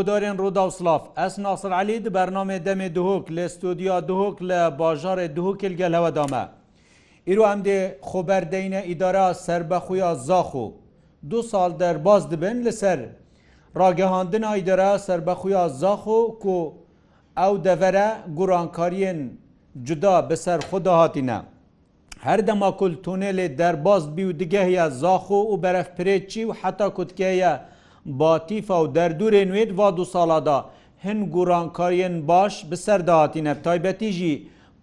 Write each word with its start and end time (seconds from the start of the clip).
هۆدارێن 0.00 0.36
ڕوودا 0.40 0.62
و 0.68 0.72
سلااف 0.78 1.04
ئەس 1.20 1.34
ناسر 1.44 1.72
علی 1.80 1.98
دی 2.04 2.10
بەرنامێ 2.18 2.58
دەمێ 2.66 2.88
دهۆک 2.96 3.24
لە 3.36 3.44
ستودیا 3.54 3.96
دهۆک 4.10 4.36
لە 4.50 4.60
باژارێ 4.80 5.26
دهۆکل 5.36 5.74
گەل 5.80 5.92
هەوەدامە 5.98 6.44
ئیرو 7.28 7.42
ئەمدێ 7.48 7.80
خۆبەردەینە 8.08 8.80
ئیدارا 8.88 9.26
سربەخویا 9.46 10.10
زاخ 10.28 10.50
و 10.62 10.66
دو 11.30 11.40
سال 11.50 11.70
دەرباز 11.82 12.22
دبن 12.32 12.56
لەسەر 12.66 13.00
ڕاگەهاندنا 13.80 14.50
ئیدارا 14.58 14.92
سربەخویا 15.06 15.62
زاخ 15.82 16.02
و 16.16 16.20
کو 16.42 16.56
ئەو 17.38 17.52
دەڤرە 17.64 18.08
گورانکاریên 18.38 19.18
جدا 19.86 20.14
بەسەر 20.28 20.60
خدا 20.70 20.92
هاتیە 21.00 21.38
هەر 22.26 22.40
دەما 22.48 22.70
کولتونێلێ 22.80 23.46
دەرباز 23.60 24.02
بی 24.14 24.24
و 24.28 24.32
دیگەهەیە 24.40 24.86
زاخ 25.02 25.26
و 25.36 25.38
و 25.50 25.54
بەرەفپرێکی 25.62 26.42
و 26.48 26.52
حتا 26.62 26.88
کوتکەیە 26.96 27.54
باتیفا 28.06 28.84
و 28.84 28.88
دەردورێ 28.96 29.42
نوێت 29.48 29.70
وا 29.78 29.88
دو 29.98 30.04
ساڵادا 30.14 30.58
هەن 31.06 31.18
گوڕانکاریەن 31.34 32.16
باش 32.30 32.54
بسەر 32.70 33.00
داهاتینە 33.08 33.54
تایبەتیژی 33.66 34.34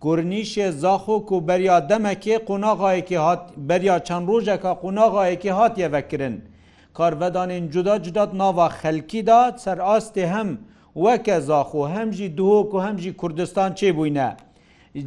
گورنیشێ 0.06 0.68
زاخۆک 0.84 1.28
و 1.36 1.38
بەریا 1.48 1.78
دەمەکێ 1.90 2.36
قۆناغاەکی 2.48 3.18
هات 3.26 3.44
بەریا 3.70 3.98
چەند 4.08 4.26
ڕۆژێکە 4.32 4.72
قۆناغاەکی 4.82 5.52
هاتیەڤەکردن 5.60 6.36
کارڤدانên 6.98 7.64
جودا 7.74 7.96
جودات 8.06 8.32
nava 8.42 8.68
xelkîda 8.82 9.42
serastê 9.64 10.26
hem 10.36 10.50
weke 11.06 11.38
zaxû 11.50 11.84
hem 11.96 12.08
jî 12.18 12.28
duhok 12.38 12.70
û 12.78 12.80
hem 12.86 12.98
jî 13.04 13.12
Kurdistan 13.22 13.72
çêbûne. 13.80 14.30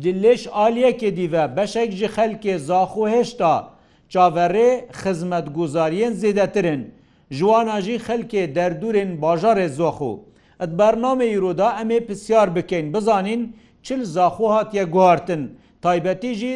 Di 0.03 0.13
lêş 0.23 0.43
aliyekê 0.67 1.11
dîve 1.17 1.45
beşek 1.57 1.91
ji 1.99 2.07
xelkê 2.17 2.55
zaxû 2.69 3.11
heşta 3.15 3.55
çaverê 4.13 4.69
xizmet 5.01 5.47
guzariyên 5.57 6.13
zêdetirin. 6.21 6.83
جوان 7.39 7.69
جی 7.85 7.97
خەلکێ 8.07 8.43
دەردورێن 8.57 9.11
باژارێ 9.23 9.69
زۆخ 9.79 9.99
و 10.11 10.13
ئەت 10.61 10.71
بەرنامەی 10.79 11.39
ڕوودا 11.43 11.71
ئەمێ 11.79 11.99
پرسیار 12.07 12.49
بکەین 12.57 12.87
بزانین 12.95 13.43
چل 13.87 14.01
زاخۆ 14.15 14.47
هاتیە 14.55 14.85
گوارتن 14.95 15.43
تایبەتی 15.85 16.33
ژی 16.41 16.55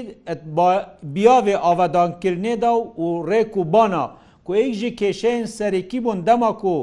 بیاێ 1.14 1.54
ئاوادانکردێدا 1.64 2.72
و 3.04 3.06
ڕێک 3.28 3.52
و 3.58 3.62
بانە 3.74 4.04
کو 4.46 4.50
ئیک 4.58 4.72
ژی 4.80 4.90
کێشەین 5.00 5.44
سەرێکی 5.56 5.98
بوون 6.04 6.18
دەمە 6.28 6.50
و 6.76 6.78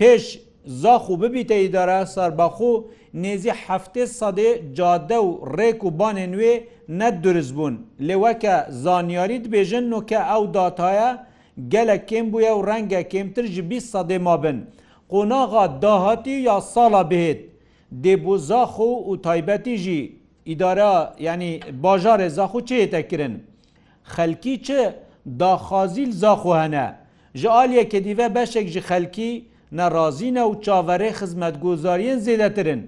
پێش 0.00 0.24
زاخ 0.82 1.04
و 1.10 1.14
ببیتە 1.20 1.56
ئیدارە 1.62 1.98
سربەخۆ 2.14 2.74
نێزی 3.22 3.52
هەفتێ 3.66 4.04
سەدێ 4.18 4.50
جادە 4.78 5.18
و 5.26 5.30
ڕێک 5.56 5.80
و 5.86 5.90
بانێ 5.98 6.26
نوێ 6.34 6.54
نەت 6.98 7.14
دروست 7.24 7.52
بوون 7.56 7.74
لێوەکە 8.06 8.54
زانیاریت 8.82 9.44
بێژن 9.52 9.86
و 9.96 10.00
کە 10.10 10.20
ئەو 10.30 10.42
داتایە 10.54 11.10
gelek 11.68 12.04
kêm 12.08 12.26
bûye 12.32 12.52
û 12.58 12.60
renge 12.68 13.00
kêmtir 13.12 13.46
ji 13.54 13.62
bî 13.70 13.78
sedê 13.92 14.18
ma 14.26 14.36
bin. 14.42 14.58
Qonaxa 15.12 15.66
dahatî 15.82 16.30
ya 16.48 16.58
sala 16.74 17.02
bihêt, 17.10 17.40
Dêbû 18.04 18.34
zaxo 18.50 18.90
û 19.10 19.22
taybetî 19.26 19.76
jî 19.84 20.00
îdara 20.52 20.94
yanî 21.18 21.52
bajarê 21.84 22.28
zaxo 22.38 22.60
çê 22.68 22.90
te 22.90 23.08
kirin. 23.08 23.34
Xelkî 24.16 24.54
çi 24.66 24.82
daxazîl 25.40 26.12
zaxo 26.12 26.52
hene. 26.62 26.86
Ji 27.34 27.48
aliyeke 27.50 28.04
dîve 28.04 28.28
beşek 28.34 28.68
ji 28.68 28.80
xelkî 28.88 29.30
nerazîne 29.72 30.42
û 30.50 30.52
çaverê 30.66 31.10
xizmetguzariyên 31.20 32.18
zêdetirin. 32.26 32.80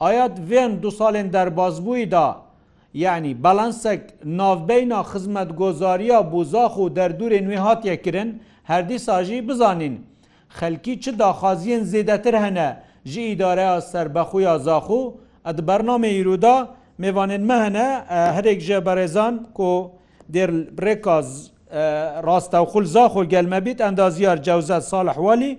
Ayat 0.00 0.38
vên 0.50 0.82
du 0.82 0.88
salên 0.88 1.32
derbazbûî 1.32 2.10
da 2.10 2.45
یعنی 3.04 3.32
بەڵەنسەك 3.44 4.02
ناوبینا 4.40 5.00
خزمەت 5.10 5.50
گۆزاریە 5.60 6.18
بۆزاخ 6.32 6.74
و 6.82 6.84
دەردورێ 6.98 7.38
نوێ 7.46 7.58
هاتیەکردن 7.66 8.28
هەردی 8.70 8.98
ساژی 9.06 9.38
بزانین 9.48 9.94
خەلکی 10.58 10.94
چ 11.02 11.04
داخوازیین 11.22 11.82
زێدەتر 11.92 12.34
هەنە 12.44 12.68
ji 13.12 13.22
îdareya 13.38 13.80
serbexuya 13.92 14.54
zaxû 14.68 15.00
ed 15.50 15.58
bername 15.68 16.10
îroda 16.20 16.56
mêvanên 17.04 17.42
me 17.50 17.56
hene 17.64 17.86
herek 18.36 18.60
ji 18.68 18.78
berêzan 18.88 19.34
ku 19.56 19.70
dêr 20.34 20.50
rêka 20.86 21.18
rastewxul 22.28 22.84
zaxû 22.96 23.22
gelmebît 23.34 23.78
endaziyar 23.88 24.42
cewzet 24.42 24.84
salihwalî 24.84 25.50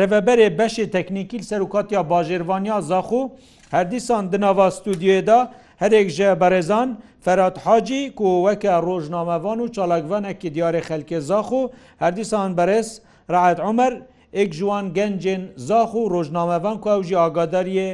Reveberê 0.00 0.48
beşê 0.60 0.90
teknîkîl 0.96 1.42
serokatiya 1.50 2.00
bajêrvaniya 2.12 2.78
zaxû 2.92 3.30
her 3.70 3.90
dîsan 3.90 4.32
di 4.32 4.40
nava 4.40 4.68
stûdyê 4.70 5.26
da 5.26 5.52
هەرێک 5.82 6.08
ژە 6.16 6.30
بەڕێزان 6.42 6.88
فەرات 7.24 7.56
حاجی 7.64 8.02
کو 8.18 8.28
وەکە 8.46 8.72
ڕۆژنامەوان 8.86 9.58
و 9.60 9.70
چالاکوانەکی 9.76 10.50
دیارێ 10.54 10.82
خەلکێ 10.88 11.18
زاخ 11.30 11.48
و 11.58 11.62
هەردیسان 12.02 12.50
بەرز 12.58 12.88
ڕعات 13.32 13.58
عمر 13.68 13.92
ئێک 14.36 14.50
جوان 14.58 14.86
گەنجێن 14.96 15.42
زاخ 15.68 15.90
و 16.00 16.08
ڕۆژنامەوان 16.14 16.76
کوژی 16.84 17.18
ئاگاداریە 17.22 17.88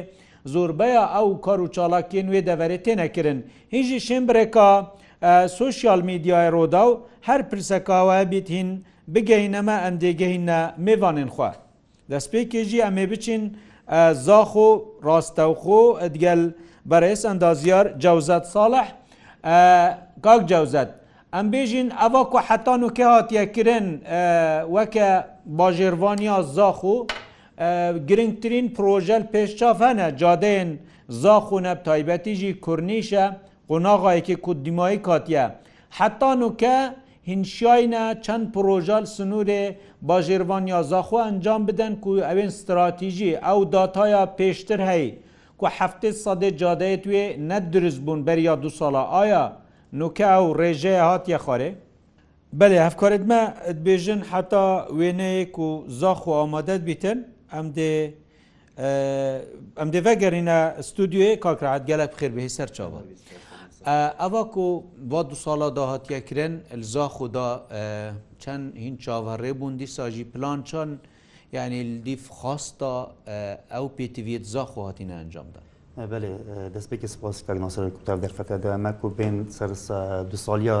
زۆربەیە 0.53 1.03
ئەو 1.15 1.27
کار 1.45 1.59
و 1.61 1.67
چالاکی 1.75 2.21
نوێ 2.27 2.41
دەوەێت 2.49 2.81
تێنەکردن 2.85 3.39
هیچی 3.75 3.97
شمبرێکا 4.07 4.69
سوسیال 5.59 6.01
میدیای 6.09 6.47
ڕۆدا 6.55 6.83
و 6.89 6.99
هەر 7.27 7.41
پرسەکاوە 7.49 8.15
بیت 8.31 8.47
هین 8.55 8.69
بگەینەمە 9.13 9.77
ئەم 9.83 9.95
دێگەینە 10.03 10.59
میێوانین 10.85 11.29
خوا 11.35 11.51
دەستپێکێژی 12.11 12.83
ئەمێ 12.85 13.05
بچین 13.11 13.43
زاخ 14.27 14.51
و 14.65 14.69
ڕاستەوخۆ 15.05 15.81
ئەدگەل 16.01 16.41
بەرەس 16.91 17.21
ئەندازیار 17.29 17.85
جەوزەت 18.03 18.45
ساڵح 18.53 18.85
کاک 20.25 20.41
جەوزەت 20.51 20.89
ئەم 21.35 21.45
بێژین 21.53 21.87
ئەوە 21.99 22.23
کو 22.31 22.37
حەتان 22.47 22.81
و 22.83 22.89
کە 22.97 23.05
هااتیەکردن 23.13 23.85
وەکە 24.75 25.07
باژێوانیا 25.57 26.37
زاخ 26.57 26.79
و 26.93 26.95
گرنگترین 28.09 28.65
پرۆژەل 28.75 29.23
پێشچاف 29.33 29.77
هەنە 29.87 30.07
جادەێن 30.21 30.69
زاخ 31.23 31.45
و 31.51 31.57
نەب 31.65 31.79
تایبەتیژی 31.87 32.51
کورنیشە 32.65 33.25
قۆناغایەکی 33.69 34.35
کودیمایی 34.45 34.99
کاتیە 35.07 35.45
حەتان 35.97 36.39
و 36.45 36.49
کە 36.61 36.77
هینشایە 37.29 38.05
چەند 38.25 38.45
پرۆژال 38.55 39.03
سنوورێ 39.15 39.63
باژێوانیا 40.07 40.81
زاخۆ 40.91 41.17
ئەنجام 41.25 41.61
بدەن 41.67 41.93
و 42.07 42.25
ئەوێن 42.27 42.49
استراتیژی 42.53 43.33
ئەو 43.45 43.59
داتایە 43.73 44.23
پێشتر 44.37 44.81
هەیە 44.91 45.11
کو 45.59 45.67
هەفتێ 45.79 46.09
سادێ 46.23 46.49
جادەیە 46.61 46.97
توێ 47.05 47.23
نەدرست 47.51 47.99
بوون 48.05 48.19
بەریا 48.27 48.55
دو 48.63 48.69
ساڵە 48.79 49.03
ئایا 49.13 49.43
نوکە 49.99 50.27
و 50.47 50.49
ڕێژەیە 50.59 51.03
هاتیە 51.11 51.37
خۆرێ؟ 51.45 51.71
بەێ 52.59 52.79
هەفکارێتمە 52.87 53.39
دبێژن 53.79 54.21
حتا 54.31 54.65
وێنەیەک 54.99 55.55
و 55.65 55.69
زاخ 55.99 56.21
و 56.27 56.31
ئامادەت 56.39 56.81
بیتن 56.89 57.17
ئەم 57.53 57.67
دێ 57.77 57.91
ئەم 59.79 59.89
دێ 59.93 59.99
بەگەرینە 60.07 60.59
ستودیوێ 60.87 61.29
کاکرات 61.43 61.83
گەلک 61.89 62.11
خێر 62.19 62.31
بەهی 62.37 62.51
سەر 62.57 62.69
چاوە. 62.77 62.99
ئەواک 64.21 64.53
و 64.65 64.67
با 65.11 65.21
دو 65.29 65.35
ساڵە 65.45 65.69
داهاتیەکرێن 65.77 66.53
زاخ 66.93 67.15
و 67.21 67.27
چەند 68.43 68.65
هین 68.83 68.95
چاوەڕێ 69.03 69.51
بوون 69.59 69.75
دیساژی 69.81 70.25
پلان 70.33 70.59
چەند، 70.69 70.97
یعنی 71.53 71.83
لیف 71.83 72.29
خواستە 72.31 73.07
ئەو 73.71 73.89
پێتیویێت 73.97 74.43
زاخواهاتینە 74.53 75.15
ئەنجامدا. 75.21 75.61
بەێ 76.09 76.31
دەستپێکی 76.75 77.05
سپاس 77.15 77.37
کاگناسەر 77.47 77.83
کوتاب 77.97 78.19
دەرفەتە 78.27 78.55
دەمەک 78.63 79.03
و 79.05 79.09
بین 79.09 79.47
سەر 79.57 79.71
دو 80.31 80.37
ساڵیا 80.45 80.77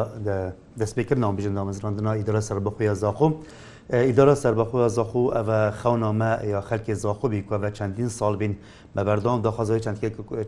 دەستپێکردنەوە 0.79 1.33
بژندا 1.37 1.63
مزراندنا 1.65 2.13
ئیدرا 2.19 2.41
سەر 2.41 2.59
بەخۆیە 2.65 2.93
زاخۆم. 3.03 3.33
ئیدارە 4.07 4.35
سەربەخۆە 4.43 4.85
زەخۆ 4.97 5.23
ئەوە 5.35 5.59
خەونامە 5.81 6.31
یا 6.53 6.59
خەلکی 6.69 6.93
زاخۆبی 7.03 7.41
کوەە 7.49 7.69
چەندین 7.77 8.09
ساڵ 8.19 8.33
بین 8.41 8.53
بە 8.95 9.01
بەردام 9.07 9.41
داخوازەوەی 9.47 9.81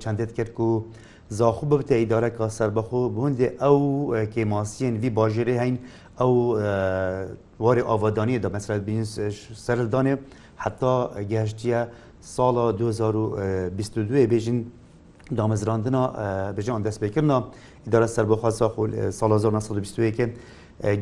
چندێت 0.06 0.32
کرد 0.38 0.60
و 0.60 0.86
زاخو 1.32 1.66
ببتە 1.70 1.92
ئیدارەکە 2.02 2.46
سەربەخۆ 2.58 3.00
بوندێ 3.16 3.48
ئەو 3.62 3.80
کێماسیین 4.34 4.96
وی 5.02 5.10
باژێری 5.18 5.56
هەین 5.62 5.78
ئەو 6.20 6.32
واری 7.64 7.82
ئاوادانی 7.82 8.38
دا 8.44 8.50
مەسرەت 8.56 8.84
بین 8.88 9.04
سەردانێ 9.66 10.16
حتا 10.64 10.94
گەشتیە 11.32 11.80
ساڵە 12.36 12.66
2022 12.80 14.28
بێژین 14.32 14.58
دامەزراندنا 15.40 16.04
بژیان 16.58 16.82
دەستپێکردنا 16.88 17.38
ئیدارە 17.86 18.08
سەربخواسا 18.16 18.68
ساڵ 19.20 19.30
1920 19.36 20.30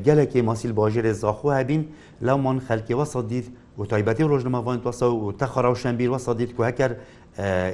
gelekê 0.05 0.41
masîl 0.49 0.71
bajarê 0.77 1.13
zaxu 1.13 1.49
hebîn 1.59 1.81
lewman 2.27 2.57
xelkê 2.67 2.93
wesa 3.01 3.21
dît 3.29 3.45
و 3.79 3.85
تایبەتی 3.85 4.23
ڕۆژنمەوان 4.23 4.81
و 5.03 5.31
تەخەرا 5.39 5.71
و 5.71 5.75
شەمبیر 5.75 6.09
وە 6.09 6.17
سادیت 6.17 6.51
کو 6.55 6.61
هەکەر 6.69 6.91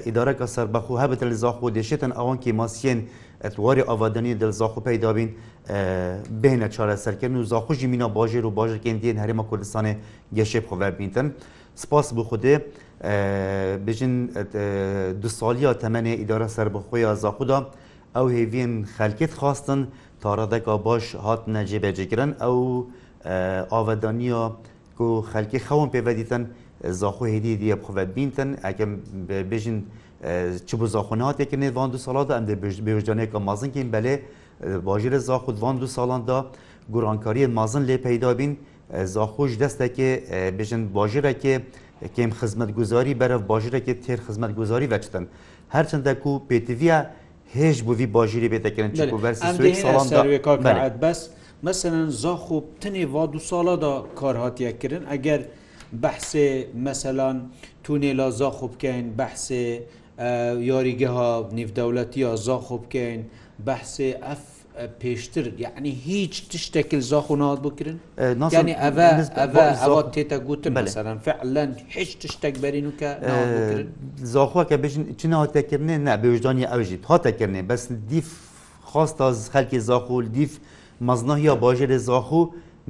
ئیدارەکە 0.07 0.45
سەربەخو 0.55 0.93
هەبێتە 1.01 1.25
لە 1.31 1.35
زاخۆ 1.43 1.67
دێشێتن 1.77 2.11
ئەوانکی 2.17 2.51
ماسیێن 2.59 2.99
ئەتواری 3.43 3.81
ئاوادنی 3.87 4.33
دل 4.35 4.51
زاخۆ 4.59 4.79
پەیدابین 4.87 5.29
بهێنە 6.41 6.67
چارە 6.75 6.95
سەرکردن 7.05 7.37
و 7.39 7.43
زاخۆژی 7.51 7.87
مینە 7.91 8.07
باژێر 8.17 8.43
و 8.45 8.51
باژێکێن 8.57 8.97
دێن 9.03 9.17
هەرێمە 9.23 9.43
کوردستانێ 9.49 9.93
گەشێب 10.37 10.63
خۆڤبینتن 10.69 11.27
سپاس 11.81 12.07
بۆ 12.15 12.23
خودێ 12.29 12.55
بژین 13.85 14.13
دو 15.21 15.29
سالیە 15.39 15.71
تەمەێ 15.81 16.13
ئیدارە 16.21 16.47
سەربەخۆی 16.55 17.03
زاخدا 17.23 17.57
ئەو 18.15 18.27
هێویێن 18.35 18.73
خەلکت 18.97 19.31
خواستن 19.39 19.79
تاڕەدەکە 20.23 20.73
باش 20.87 21.05
هات 21.25 21.41
نەجێبەجێگرن 21.55 22.31
ئەو 22.41 22.57
ئاوەدانیە 23.71 24.43
و 25.01 25.21
خەلکی 25.31 25.59
خەوم 25.67 25.89
پێوەدیتەن 25.93 26.41
زاخۆ 26.85 27.25
هێدی 27.33 27.53
دیە 27.61 27.75
بخوەت 27.81 28.09
بینتن 28.17 28.49
ئەکەم 28.65 28.91
بێژین 29.49 29.77
چ 30.67 30.69
بۆ 30.79 30.85
زاخۆناتێکن 30.95 31.59
نێوان 31.65 31.89
دو 31.93 31.97
ساڵدا 32.05 32.33
ئەم 32.37 32.45
بێژدانێکە 32.87 33.39
مازنکەین 33.49 33.87
بەلێ 33.95 34.13
باژێرە 34.87 35.19
زاخودوان 35.27 35.75
دو 35.81 35.87
ساڵاندا 35.97 36.37
گورانکاریە 36.93 37.47
مازن 37.59 37.83
لێ 37.89 37.97
پەیدابین 38.05 38.51
زاخۆش 39.15 39.51
دەستێکێ 39.61 40.09
بێژن 40.57 40.81
باژێرەکێ 40.95 41.53
کێم 42.15 42.31
خزمەت 42.39 42.69
گوزاری 42.77 43.13
بەرەف 43.21 43.41
باژێرەکێ 43.51 43.93
تێر 44.03 44.19
خزمەت 44.25 44.51
گوزاری 44.59 44.87
وەچتن 44.93 45.25
هەرچنددە 45.75 46.13
و 46.31 46.33
پێتیڤە 46.49 46.97
هێش 47.55 47.77
بووی 47.87 48.07
باژیری 48.15 48.49
بێتەکردن 48.53 48.91
چ 48.97 48.99
بەرسی 49.23 49.69
ساڵاندا 49.83 50.21
بەس. 51.03 51.19
مثلەن 51.67 52.09
زاخۆ 52.23 52.57
تنێ 52.81 53.05
وا 53.13 53.23
دو 53.33 53.39
ساڵدا 53.51 53.93
کارهاتیەکردن 54.19 55.03
ئەگەر 55.11 55.41
بەحسێ 56.03 56.47
مەسەلان 56.85 57.37
تونێلا 57.83 58.27
زاخۆ 58.39 58.67
بکەین 58.73 59.05
بەحسێ 59.19 59.63
یاریگەها 60.71 61.31
نێودەولەتی 61.57 62.19
یا 62.25 62.31
زاخۆ 62.47 62.75
بکەین 62.83 63.21
بەحسێ 63.67 64.09
ئەف 64.25 64.43
پێشتر 65.01 65.45
یعنی 65.65 65.91
هیچ 66.09 66.33
تشتێکل 66.51 67.01
زاخ 67.11 67.25
و 67.33 67.35
نات 67.41 67.59
بکردن 67.67 67.97
ینی 68.57 68.73
ئەوە 69.81 70.01
تێتە 70.13 70.37
گوتم 70.47 70.73
بەسەرەن 70.85 71.17
فعلەن 71.27 71.69
هیچ 71.95 72.11
تشتێک 72.21 72.55
بەرین 72.63 72.85
وکە 72.91 73.09
زاخواکە 74.35 74.75
بژین 74.83 75.03
چ 75.19 75.21
هاتەکردێ 75.41 75.95
نە 76.07 76.13
بێژدانی 76.21 76.65
ئەوژیت 76.71 77.03
هاتەکردێ 77.11 77.61
بەس 77.71 77.83
دیف 78.11 78.29
خاستە 78.91 79.25
خەلکی 79.53 79.79
زاخول 79.89 80.25
دیف 80.37 80.53
مەزنەهیا 81.09 81.53
باژێرە 81.63 81.97
زاخ 82.07 82.27
و 82.39 82.41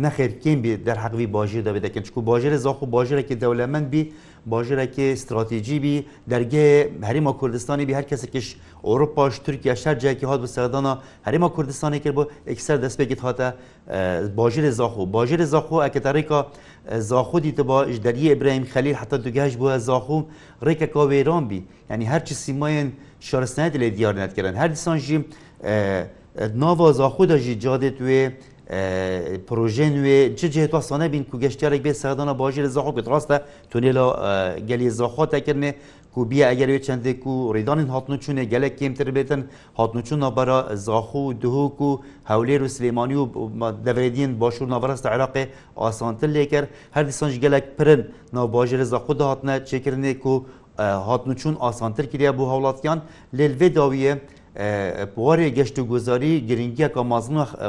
نەخێرکەین 0.05 0.59
بێ 0.63 0.73
دەرحەقوی 0.87 1.27
باژێ 1.35 1.61
دەبێت 1.67 1.83
دەکەن 1.87 2.03
چکو 2.07 2.19
باژێرە 2.29 2.57
زاخ 2.65 2.77
و 2.83 2.85
باژێرەێکی 2.95 3.35
دەولەمەند 3.43 3.87
بی 3.93 4.03
باژێرەێکی 4.51 5.05
استراتیجی 5.17 5.77
بی 5.83 5.95
دەرگێ 6.31 6.65
هەریمە 7.09 7.31
کوردستانی 7.39 7.85
بی 7.87 7.93
هەر 7.99 8.05
کەسێکیش 8.11 8.47
ئۆروپاش 8.87 9.33
تورکیا 9.45 9.75
شەر 9.83 9.95
جایکی 10.03 10.25
هات 10.31 10.39
بە 10.43 10.49
سەردانا 10.55 10.93
هەریمە 11.27 11.49
کوردستانی 11.55 11.99
کرد 12.03 12.15
بۆ 12.17 12.23
ئەکسەر 12.49 12.77
دەستپێکت 12.85 13.19
هاتە 13.25 13.47
باژێرە 14.39 14.71
زاخ 14.79 14.93
و 15.01 15.05
باژێرە 15.15 15.45
زاخ 15.53 15.67
و 15.71 15.77
ئەکەتەڕێکا 15.85 16.39
زاخۆ 17.09 17.37
دیتەبا 17.45 17.79
ژ 17.93 17.95
دەریە 18.07 18.29
ئبراهیم 18.35 18.65
خەلیل 18.73 18.95
حتا 19.01 19.17
دوگەشت 19.25 19.55
بووە 19.61 19.75
زاخوم 19.87 20.23
ڕێکەکە 20.65 21.01
وێران 21.11 21.43
بی 21.51 21.59
ینی 21.91 22.05
هەرچی 22.13 22.33
سیمایەن 22.43 22.87
شارستانێت 23.29 23.73
لێ 23.81 23.89
دیار 23.97 24.13
نەتکردن 24.21 24.55
هەردیسان 24.61 24.97
ژیم 25.07 25.21
ناوە 26.53 26.87
زاخۆدا 26.99 27.37
ژی 27.43 27.53
جادێت 27.63 27.97
وێ 28.05 28.21
پروۆژێ 29.47 29.87
نوێ 29.95 30.19
جێت 30.53 30.71
واسانە 30.75 31.07
بین 31.13 31.23
کو 31.29 31.35
گەشتارێک 31.43 31.81
بێ 31.85 31.93
سەردانە 32.01 32.33
باشژێ 32.41 32.61
لە 32.67 32.71
زاخۆ 32.75 32.91
بێت 32.97 33.07
ڕاستە 33.13 33.37
تونێ 33.71 33.91
لە 33.97 34.05
گەلی 34.69 34.87
زاخۆتەکردێ 34.99 35.71
کو 36.13 36.19
بیە 36.29 36.45
ئەگەروێ 36.49 36.79
چندێک 36.87 37.21
و 37.31 37.35
ڕیدانین 37.55 37.89
هاتن 37.93 38.13
چوونێ 38.23 38.43
گەلک 38.53 38.73
کێمتر 38.79 39.07
بێتن 39.15 39.41
هاتنچوونە 39.79 40.29
بەرە 40.37 40.59
زاخۆ 40.87 41.19
و 41.27 41.31
دهۆک 41.41 41.77
و 41.87 41.91
هەولێر 42.31 42.61
و 42.65 42.69
سلێمانی 42.75 43.15
و 43.21 43.25
دەورێدین 43.85 44.31
باشوور 44.41 44.67
ناڕاستە 44.73 45.07
عراقێ 45.15 45.43
ئاسانتر 45.83 46.29
لێکرد 46.35 46.67
هەر 46.95 47.03
دیسانش 47.09 47.35
گەلک 47.43 47.65
پرن 47.77 48.01
ناوبژێ 48.37 48.77
لە 48.81 48.85
زاخۆدا 48.93 49.25
هاتنە 49.31 49.55
چێکردێک 49.69 50.21
و 50.31 50.35
هاتنچوون 51.07 51.55
ئاسانتر 51.63 52.05
کردیا 52.11 52.31
بۆ 52.37 52.43
هاوڵاتیان 52.51 52.99
لێلێ 53.37 53.69
داویە 53.79 54.13
بوارê 55.15 55.47
geşt 55.49 55.77
û 55.79 55.83
guzarî 55.87 56.45
giringiyeka 56.47 57.03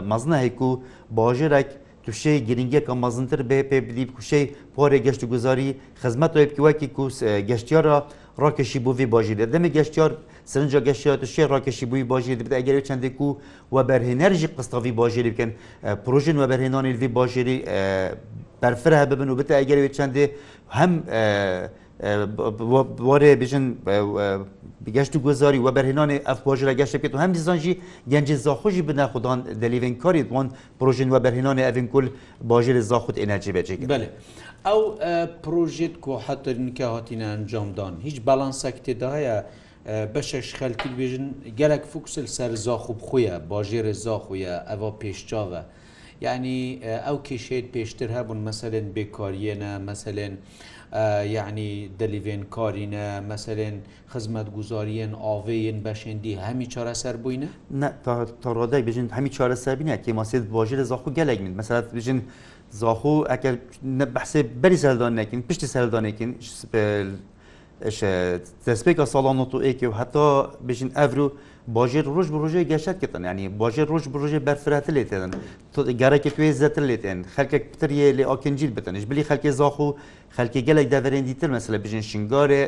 mazinahek 0.05 0.57
û 0.59 0.81
bajarek 1.19 1.67
توشەی 2.09 2.39
گرنگەکە 2.49 2.93
مەزنتر 3.03 3.41
بێ 3.49 3.59
پێ 3.71 3.79
بدی 3.87 4.05
کوشەی 4.15 4.45
پۆرە 4.77 4.99
گەشت 5.07 5.21
و 5.25 5.27
گوزاری 5.33 5.69
خزمەت 6.03 6.33
وێبکی 6.37 6.61
وەکی 6.67 6.89
کوس 6.97 7.17
گەشتیارە 7.49 7.97
ڕاکەشی 8.43 8.79
بووی 8.85 9.07
باژی 9.15 9.35
دە 9.41 9.47
دەمە 9.53 9.69
گەشتیار 9.77 10.11
سرنجە 10.53 10.81
گەشتیا 10.89 11.13
توشێ 11.23 11.45
ڕاکەشی 11.53 11.87
بووی 11.91 12.05
باژی 12.13 12.37
دەبێت 12.39 12.55
ئەگەری 12.59 12.83
چندێک 12.89 13.17
و 13.27 13.29
وە 13.75 13.83
بەرهێنەرژی 13.89 14.49
قستاوی 14.57 14.93
باژێری 15.01 15.31
بکەن 15.35 15.51
پروژین 16.05 16.37
وە 16.43 16.47
بەرهێنانی 16.51 16.93
وی 17.01 17.09
باژێری 17.19 17.57
بەرفرە 18.63 18.99
ببن 19.11 19.29
و 19.33 19.37
بتە 19.41 19.53
ئەگەری 19.61 19.91
چندێ 19.99 20.25
هەم 20.79 20.93
وەرێ 23.11 23.31
بژن 23.43 23.65
گەشت 24.97 25.13
و 25.17 25.19
گوزاری 25.27 25.59
وە 25.65 25.71
بەرهێنانی 25.77 26.17
ئەف 26.29 26.39
بۆژرە 26.47 26.73
گەشتێکێت 26.81 27.13
و 27.15 27.19
هەم 27.23 27.33
دیزانجی 27.37 27.75
گەنجی 28.13 28.37
زاخۆشی 28.45 28.83
بناخودان 28.89 29.39
دەلیڤین 29.63 29.95
کاری 30.03 30.23
دوان 30.29 30.47
پرۆژین 30.81 31.11
وە 31.15 31.21
بەرهێنانی 31.25 31.63
ئەڤین 31.69 31.89
کول 31.93 32.07
باژێ 32.51 32.73
زاخود 32.91 33.17
ئەنەرژی 33.23 33.53
بەجێک 33.57 33.81
بێ 33.93 33.99
ئەو 34.67 34.81
پرۆژێت 35.45 35.95
کۆحەترینکە 36.05 36.87
هاتیینە 36.95 37.27
ئەنجامدان 37.33 37.95
هیچ 38.07 38.17
بەڵانسەک 38.27 38.77
تێداە 38.87 39.37
بەشەش 40.15 40.49
خەلکی 40.59 40.91
بێژن 40.99 41.27
گەلک 41.61 41.83
فوکسل 41.93 42.27
سەر 42.37 42.51
زاخوب 42.67 42.99
خۆیە 43.07 43.35
باژێرە 43.51 43.95
زاخۆیە 44.05 44.55
ئەوە 44.71 44.91
پێشچاوە. 45.01 45.63
یعنی 46.25 46.59
ئەو 47.07 47.17
کێشێت 47.27 47.67
پێشتر 47.75 48.09
هەبوون 48.17 48.41
مەسەلێن 48.49 48.87
بێکاریەنە 48.97 49.71
مەسەلێن 49.89 50.35
یعنی 51.37 51.91
دەلیڤێن 52.01 52.45
کارینە 52.57 53.07
مەسەرێن 53.31 53.77
خزمەت 54.13 54.49
گوزاریەن 54.57 55.13
ئاڤێن 55.25 55.79
بەشێندی 55.87 56.35
هەمی 56.47 56.67
چارەسەر 56.75 57.15
بووینە 57.23 57.49
تەڕۆدای 58.45 58.83
بژین 58.89 59.07
هەمی 59.17 59.31
چارەسەر 59.37 59.75
بینە 59.81 59.95
تێماسێت 60.05 60.45
بۆژێ 60.57 60.77
لە 60.81 60.85
زاخو 60.91 61.09
گەلێک 61.19 61.41
من 61.45 61.55
مەسەرات 61.61 61.87
بژین 61.97 62.21
زاخو 62.81 63.15
ئەگەر 63.33 63.55
بەحسێ 64.15 64.41
بەری 64.63 64.79
سەردانەکەین 64.85 65.41
پشتی 65.49 65.69
سەردانێکین 65.75 66.31
دەستپێکە 68.67 69.05
ساڵان 69.15 69.37
و 69.41 69.47
ئێکی 69.67 69.87
و 69.91 69.95
هەتا 70.01 70.27
بژین 70.69 70.91
ئەڤرو 70.99 71.27
باژێر 71.77 72.07
ڕۆژ 72.17 72.27
بڕۆژێ 72.35 72.61
گەشتکردن 72.71 73.23
ینی 73.31 73.47
باژێر 73.61 73.87
ڕۆژ 73.93 74.05
بڕۆژێ 74.13 74.41
بەرفرات 74.47 74.87
لێتێن 74.97 75.33
گەرەێک 76.01 76.25
توێ 76.37 76.51
زەتر 76.61 76.83
لێتێن 76.91 77.19
خەکێک 77.35 77.65
پتریە 77.73 78.09
لێ 78.19 78.25
ئاکنجیل 78.31 78.73
بتنش 78.77 79.05
بلی 79.11 79.23
خەکی 79.29 79.51
زاخ 79.61 79.77
و 79.87 79.89
خەلکی 80.37 80.61
گەلێک 80.69 80.89
دەڤێندیتر 80.95 81.49
مەسلە 81.57 81.79
بژین 81.85 82.05
شنگارێ 82.11 82.63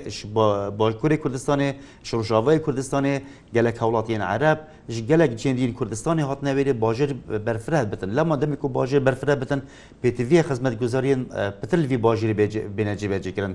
باشکوری 0.81 1.17
کوردستانی 1.23 1.69
شڕژاوای 2.09 2.59
کوردستانی 2.67 3.15
گەلک 3.57 3.77
هەوڵاتیان 3.83 4.23
عرب 4.35 4.59
ji 4.95 5.03
gelek 5.09 5.31
cendîn 5.41 5.73
Kurdistanê 5.79 6.23
hatine 6.23 6.53
wêrê 6.59 6.75
bajêr 6.81 7.11
berfireh 7.47 7.85
bitin. 7.93 8.11
Lema 8.17 8.35
demê 8.43 8.57
ku 8.57 8.69
bajêr 8.75 9.05
berfireh 9.07 9.41
bitin 9.41 9.61
pêtiviyê 10.03 10.43
xizmetguzariyên 10.49 11.21
pitir 11.61 11.79
vî 11.91 11.97
bajêrê 12.07 12.35
bêne 12.79 12.95
cêbecê 13.01 13.33
kirin. 13.37 13.55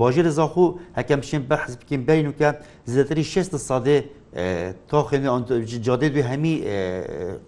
Bajêrê 0.00 0.28
zaxû 0.40 0.78
hekem 0.94 1.20
şên 1.30 1.42
berhez 1.50 1.74
bikin 1.80 2.00
beyn 2.08 2.26
û 2.32 2.34
ke 2.38 2.48
zêterî 2.88 3.24
6 3.40 3.56
sadê 3.56 4.04
تاخێنی 4.90 5.28
جادێت 5.86 6.12
بێ 6.14 6.22
هەمی 6.30 6.54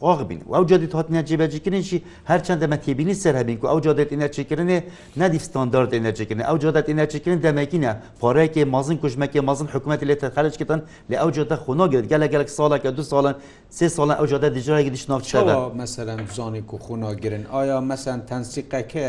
ئاغ 0.04 0.20
بین 0.28 0.40
و 0.50 0.52
ئەو 0.56 0.64
جادێت 0.70 0.92
هاتنە 0.98 1.22
جێبەجیکردنیشی 1.28 1.98
هەرچەند 2.30 2.60
دەمە 2.64 2.76
تێبینی 2.84 3.14
سەر 3.22 3.34
هەبین 3.40 3.58
و 3.62 3.66
ئەو 3.72 3.78
جادێت 3.86 4.10
ئەنەرچیکردنێ 4.14 4.78
نەدی 5.20 5.38
ستاندارد 5.46 5.92
ئەنەرجیکردن 5.98 6.42
ئەو 6.50 6.56
جادات 6.62 6.86
ئەنەرچیکردن 6.92 7.40
دەمەکینە 7.46 7.92
پارەیەکی 8.22 8.64
مازن 8.74 8.96
کوژمەکی 9.02 9.40
مازن 9.48 9.66
حکوومەتی 9.74 10.04
لێ 10.10 10.16
تەخەرجکردن 10.22 10.80
لە 11.10 11.16
ئەو 11.22 11.30
جادە 11.36 11.56
خۆناگرێت 11.64 12.06
گەلە 12.12 12.26
گەلک 12.34 12.48
ساڵەکە 12.58 12.88
دو 12.96 13.02
ساڵن 13.12 13.34
سێ 13.78 13.86
ساڵە 13.96 14.14
ئەو 14.20 14.26
جادە 14.32 14.48
دیجارێکی 14.56 14.92
دیشناف 14.94 15.20
چەوە 15.30 15.56
مەسەرەن 15.80 16.20
زانی 16.36 16.62
و 16.74 16.78
خۆناگرن 16.86 17.44
ئایا 17.54 17.78
مەسەن 17.90 18.18
تەنسیقەکە 18.28 19.06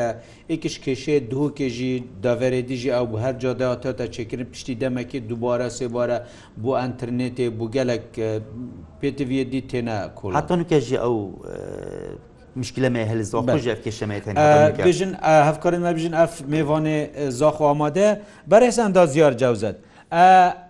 یکیش 0.55 0.75
کشێ 0.87 1.15
دوو 1.31 1.47
کێژی 1.57 1.93
داوەێ 2.25 2.61
دیژی 2.69 2.91
ئەو 2.95 3.05
بە 3.11 3.17
هەر 3.25 3.35
جاداتەتە 3.43 4.05
چێکردن 4.15 4.47
پشتی 4.53 4.75
دەمەکی 4.83 5.19
دووبارە 5.29 5.67
سێبارە 5.77 6.17
بۆ 6.63 6.71
ئەتررنێتێ 6.81 7.47
بوو 7.57 7.67
گەلک 7.75 8.05
پێتڤێدی 9.01 9.61
تێنە 9.69 9.97
کۆ 10.17 10.25
هاتۆن 10.39 10.61
کێژی 10.71 10.97
ئەو 11.03 11.15
مشکلەمە 12.61 13.01
هەل 13.11 13.21
زۆخۆژێف 13.31 13.79
کێشەمێتێن 13.85 14.35
بژن 14.87 15.11
هەفکارن 15.47 15.81
بژن 15.97 16.13
ئەف 16.19 16.33
میێوانێ 16.53 16.99
زاخ 17.39 17.55
ئامادە 17.67 18.09
بەرێسان 18.51 18.89
دا 18.97 19.03
زیار 19.13 19.33
جاوزت. 19.41 19.77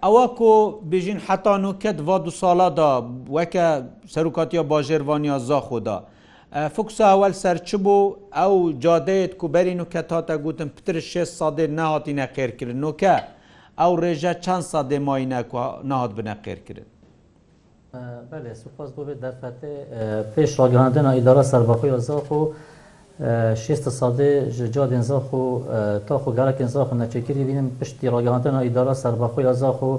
ئەوە 0.05 0.23
کۆ 0.39 0.53
بژین 0.91 1.19
حتان 1.27 1.61
و 1.69 1.71
کەت 1.83 1.97
وا 2.07 2.17
دو 2.25 2.31
ساڵادا 2.41 2.91
وەکە 3.35 3.65
سەرکاتیا 4.13 4.61
باژێوانیا 4.71 5.37
زاخۆدا. 5.49 5.97
فکسا 6.75 7.03
ئەوەل 7.11 7.33
سەرچ 7.41 7.69
بوو 7.83 8.15
ئەو 8.39 8.53
جادەیەت 8.83 9.33
کوبەرین 9.41 9.79
و 9.83 9.85
کە 9.93 10.01
تاتە 10.11 10.35
گوتم 10.45 10.69
پتر 10.77 10.95
6 10.99 11.23
سادێ 11.37 11.65
نهاتینە 11.77 12.25
قێرکردن 12.35 12.83
و 12.83 12.91
کە 13.01 13.15
ئەو 13.81 13.93
ڕێژە 14.03 14.33
چەند 14.45 14.63
سادێ 14.73 14.99
مای 14.99 15.25
نهات 15.89 16.11
بنە 16.17 16.33
قێرکردن 16.43 16.87
سپاس 18.63 18.89
بۆ 18.95 19.01
بێت 19.07 19.19
دەرفەتێ 19.25 19.73
پێش 20.35 20.51
ڕاگەاندن 20.59 21.05
ئیدارە 21.17 21.43
سەربەخۆی 21.51 21.93
زاخ 22.09 22.27
و 22.31 22.41
شێستە 23.63 23.89
سادێ 23.99 24.31
جادێن 24.75 25.03
زاخ 25.09 25.27
و 25.33 25.43
تاخ 26.07 26.27
و 26.27 26.31
گەلکن 26.37 26.67
زاخ 26.75 26.89
نەچێکری 27.01 27.43
بینم 27.49 27.67
پشتی 27.79 28.07
ڕاگەاندن 28.13 28.55
ئیدارە 28.65 28.95
سەربەخۆی 29.03 29.51
زاخ 29.63 29.79
و 29.89 29.91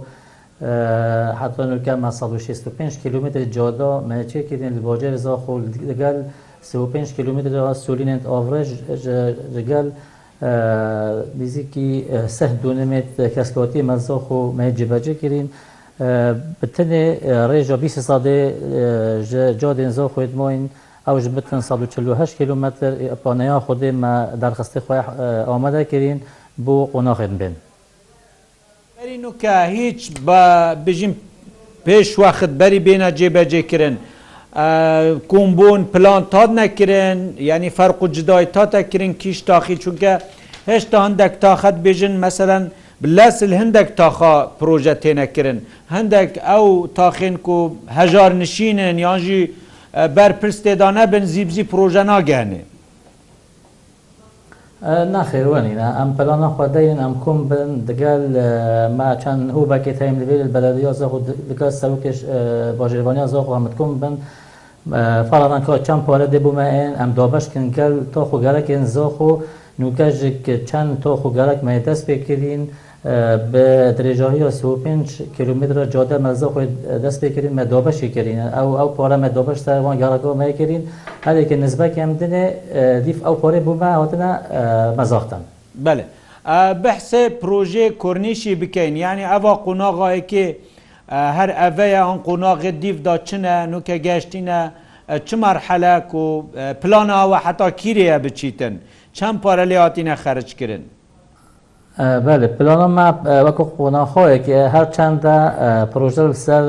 حتوانکە 1.40 1.94
165 1.98 2.98
کیلومتر 3.02 3.44
جادا 3.44 3.90
مەچێکردن 4.08 4.72
لباجێ 4.78 5.16
زاخ 5.26 5.48
و 5.48 5.58
لەگەل 5.90 6.18
35 6.72 7.12
کیلومتر 7.16 7.56
سولینند 7.84 8.24
ئاڕژ 8.32 8.68
لەگەل 9.56 9.86
نزیکی 11.40 11.90
سەح 12.38 12.50
دوونەمێت 12.62 13.08
کەسکەوتی 13.36 13.80
مەزۆخ 13.90 14.24
و 14.32 14.40
مەجیبەجێ 14.58 15.14
کردین 15.22 15.46
بتنێ 16.60 17.04
ڕێژە 17.50 17.76
20 17.82 18.00
سادێ 18.08 18.38
جادێن 19.60 19.92
زۆ 19.98 20.04
خوێتمۆین 20.14 20.62
ئەوش 21.08 21.24
بتن 21.36 21.56
1940 21.56 22.34
کیلومتر 22.38 22.90
پانەیە 23.24 23.60
خودێ 23.66 23.90
مە 24.02 24.14
دەرخستی 24.42 24.80
خۆی 24.86 25.00
ئامادە 25.48 25.82
کردین 25.90 26.18
بۆ 26.64 26.76
قۆناخێن 26.92 27.34
بێن. 27.40 27.54
نوکە 29.24 29.54
هیچ 29.78 30.02
بە 30.26 30.40
بژیم 30.86 31.14
پێش 31.86 32.08
وەخت 32.20 32.50
بەری 32.60 32.80
بێنە 32.86 33.10
جێبەجێکردن. 33.18 33.94
کۆمبۆن 34.54 35.80
پلان 35.92 36.20
تا 36.32 36.46
نەکردن 36.46 37.18
ینی 37.50 37.70
فەرق 37.70 38.02
و 38.02 38.06
جدای 38.06 38.44
تا 38.54 38.66
تەکردن 38.66 39.14
کیش 39.22 39.40
تاخی 39.50 39.76
چونکە 39.82 40.12
هێشتا 40.70 40.94
هەندێک 41.06 41.34
تاخەت 41.42 41.76
بێژن 41.84 42.14
مەسەرەن 42.24 42.64
لەسل 43.16 43.52
هەندێک 43.60 43.88
تاخا 43.98 44.34
پرۆژە 44.60 44.94
تێنەکردن 45.02 45.58
هەندێک 45.94 46.32
ئەو 46.48 46.66
تاخین 46.98 47.36
و 47.54 47.58
هەژار 47.98 48.32
نشینن 48.42 48.96
یانژی 48.98 49.50
بەرپرسێدا 50.16 50.88
نەبن 50.98 51.24
زیبزی 51.32 51.64
پرۆژە 51.70 52.04
ناگەێ 52.10 52.42
ناخێوەنیە 55.14 55.88
ئەم 55.98 56.10
پلان 56.18 56.38
ناخوادەین 56.44 56.98
ئەم 57.04 57.14
کۆم 57.24 57.38
بن 57.50 57.68
دەگەل 57.88 58.22
ماچەند 58.98 59.42
هوبەکێت 59.56 59.98
هایم 60.02 60.16
لەبێت 60.20 60.48
بەلەدیە 60.54 60.92
زەخ 61.00 61.12
دەکات 61.50 61.72
سەرکێش 61.80 62.18
باژێبانیا 62.78 63.26
زۆخ 63.34 63.46
ئەمت 63.52 63.74
کۆم 63.82 63.92
بن. 64.02 64.14
فڵان 64.90 65.62
کە 65.66 65.74
چەند 65.86 66.02
پارە 66.06 66.26
دەبوومەێن 66.34 66.92
ئەم 67.00 67.10
دابشکن 67.18 67.66
گەل 67.76 67.94
تۆخ 68.14 68.28
و 68.34 68.38
گەلەکێن 68.44 68.84
زۆخ 68.96 69.16
و 69.28 69.30
نوکەژێک 69.80 70.40
چەند 70.68 70.90
تۆخ 71.04 71.20
و 71.26 71.30
گەلک 71.38 71.58
مە 71.66 71.72
دەست 71.86 72.02
پێکردین 72.08 72.62
بە 73.52 73.64
درێژاهی 73.98 74.42
5 74.84 75.22
کیلومتر 75.36 75.76
جادە 75.94 76.16
مەزە 76.24 76.48
خۆی 76.52 76.66
دەست 77.04 77.18
پێکردین 77.24 77.52
مە 77.58 77.62
دابشی 77.72 78.08
کردین 78.14 78.38
ئەو 78.56 78.68
ئەو 78.80 78.88
پارە 78.96 79.16
مە 79.24 79.28
دابش 79.36 79.58
سەروان 79.66 79.96
گەڵەکەەوە 80.02 80.34
مەکردین 80.42 80.82
هەرێکە 81.26 81.56
نزبەکەم 81.64 82.10
دنێ 82.20 82.44
دیف 83.04 83.18
ئەو 83.26 83.34
پارێ 83.42 83.60
بوومە 83.66 83.90
هاتنە 84.00 84.30
مەزاختن. 84.98 85.42
بەێ 85.84 86.04
بەحسێ 86.82 87.22
پرۆژێ 87.40 87.86
کۆرنیشی 88.02 88.52
بکەین 88.60 88.94
یعنی 89.04 89.24
ئەوە 89.32 89.52
قۆناغاەکێ، 89.64 90.46
هەر 91.10 91.48
ئەڤەیە 91.60 92.00
هەن 92.08 92.18
قۆناغێت 92.26 92.76
دیفدا 92.82 93.16
چنە 93.28 93.56
نوکە 93.72 93.96
گەشتینە 94.06 94.60
چمار 95.28 95.56
حەلەک 95.66 96.14
و 96.14 96.42
پلانەوە 96.82 97.38
حتا 97.44 97.70
کیرەیە 97.80 98.18
بچیتن 98.24 98.74
چەند 99.16 99.36
پارە 99.42 99.64
لێ 99.70 99.74
هاتیینە 99.84 100.14
خەرجکردن. 100.24 100.82
بەێ 102.24 102.48
پلانەمە 102.58 103.06
وەکو 103.46 103.64
قۆناخۆیەکی 103.78 104.54
هەر 104.74 104.86
چنددە 104.94 105.36
پرۆژەر 105.92 106.30
سەر 106.44 106.62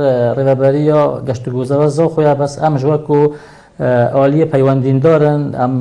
ڕێبەریە 0.45 1.01
گەشتگوزەوە 1.27 1.87
زۆ 1.97 2.05
خۆیان 2.13 2.37
بەس 2.41 2.53
ئەمش 2.63 2.83
وەکو 2.91 3.19
ئالیە 4.15 4.45
پەیوەندیندۆرن 4.53 5.41
ئەم 5.59 5.73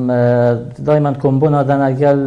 دایمان 0.86 1.14
کۆمبوونا 1.22 1.60
دەناگەل 1.70 2.18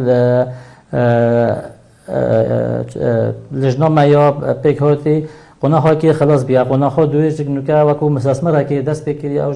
لژنۆمە 3.62 4.04
یا 4.14 4.24
پێکهۆتی 4.62 5.18
قۆناخواکی 5.60 6.12
خلاص 6.18 6.42
بیا 6.46 6.64
قۆناخۆ 6.70 7.00
دوێژێک 7.12 7.48
نوکە 7.56 7.76
وەکو 7.88 8.04
مساسمەڕێکی 8.16 8.78
دەست 8.88 9.02
پێکردی 9.06 9.38
ئەو 9.44 9.52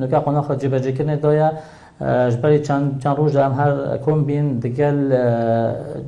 نوکە 0.00 0.18
قۆناخە 0.26 0.52
جێبەجێکردنێتەوەە 0.60 1.48
ژبەری 2.32 2.60
چەند 2.66 2.88
ڕۆژ 3.18 3.34
ئەم 3.44 3.54
هەر 3.60 3.70
کۆم 4.04 4.20
بین 4.28 4.46
دگەل 4.64 4.98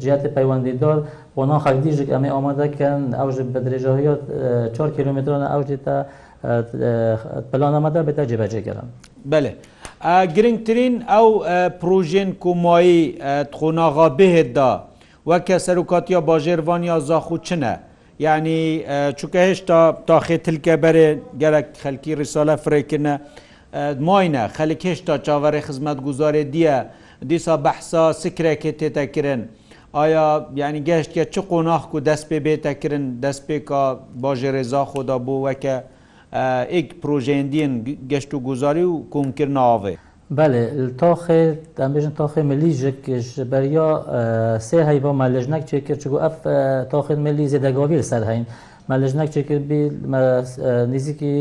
جیاتی 0.02 0.28
پەیوەندیدۆر 0.36 0.96
بۆنا 1.36 1.58
خەکدیژێک 1.64 2.08
ئەمێ 2.14 2.30
ئامادەکەن 2.34 3.00
ئەوژ 3.18 3.36
بە 3.52 3.58
درێژەهەیە 3.66 4.14
4 4.72 4.90
کیلومترۆنە 4.96 5.46
ئەوژێت 5.52 5.82
تا 5.86 5.96
پلانەمەدا 7.50 8.00
بێتە 8.06 8.22
جێبەجێگەرم 8.30 8.88
بەێ. 9.30 9.52
گرنگترین 10.36 10.94
ئەو 11.14 11.26
پروۆژێن 11.80 12.30
کۆمایی 12.42 13.00
تخۆناغا 13.52 14.08
بهێتدا 14.18 14.72
وەکە 15.28 15.56
سەرکاتیا 15.66 16.20
باژێروانیا 16.28 16.98
زاخ 17.08 17.26
و 17.30 17.36
چنە. 17.46 17.74
ینی 18.18 18.80
چونکە 19.18 19.38
هێشتا 19.47 19.80
تاخێ 20.09 20.37
تلکە 20.47 20.75
بەرێ 20.83 21.09
گەلک 21.42 21.66
خەلکی 21.83 22.12
ریسالە 22.23 22.54
فرێکنە 22.64 23.14
ماینە 24.06 24.44
خەلک 24.56 24.80
هێشتا 24.88 25.14
چاوەڕێ 25.26 25.61
خزمەت 25.66 25.99
گوزارێ 26.06 26.42
دیە 26.54 26.76
دیسا 27.28 27.54
بەحسا 27.64 28.04
سکرێکی 28.23 28.73
تێتەکردن. 28.78 29.40
ئایا 29.97 30.26
یعنی 30.61 30.80
گەشتکە 30.88 31.25
چ 31.35 31.37
قۆناخ 31.50 31.83
و 31.94 32.00
دەست 32.09 32.25
پێ 32.28 32.38
بێتەکردن 32.47 33.04
دەست 33.25 33.42
پێکا 33.49 33.83
باژێ 34.23 34.50
ێزا 34.62 34.83
خۆدا 34.90 35.16
بۆ 35.26 35.37
وەکە 35.47 35.76
ئیک 36.75 36.88
پرۆژێندین 37.02 37.73
گەشت 38.11 38.30
و 38.35 38.38
گوزاری 38.47 38.87
و 38.92 38.97
کۆمکردن 39.12 39.59
ئاوێ. 39.66 39.94
بەێ 40.36 40.64
تاخێ 41.00 41.42
ئەمبێژن 41.80 42.12
تاخێ 42.20 42.42
ملیژێکش 42.50 43.26
بەریا 43.50 43.90
سێ 44.68 44.80
هەی 44.88 44.98
بۆ 45.04 45.10
مەلژنەك 45.20 45.62
چێکرد 45.70 45.98
چگو 46.04 46.16
ئەف 46.24 46.36
تاخێن 46.92 47.20
ملی 47.26 47.46
زێدەگاوی 47.52 48.02
سەر 48.10 48.22
هەین 48.30 48.44
مەلژنەك 48.90 49.28
چێکرد 49.34 49.64
نزیکی 50.92 51.36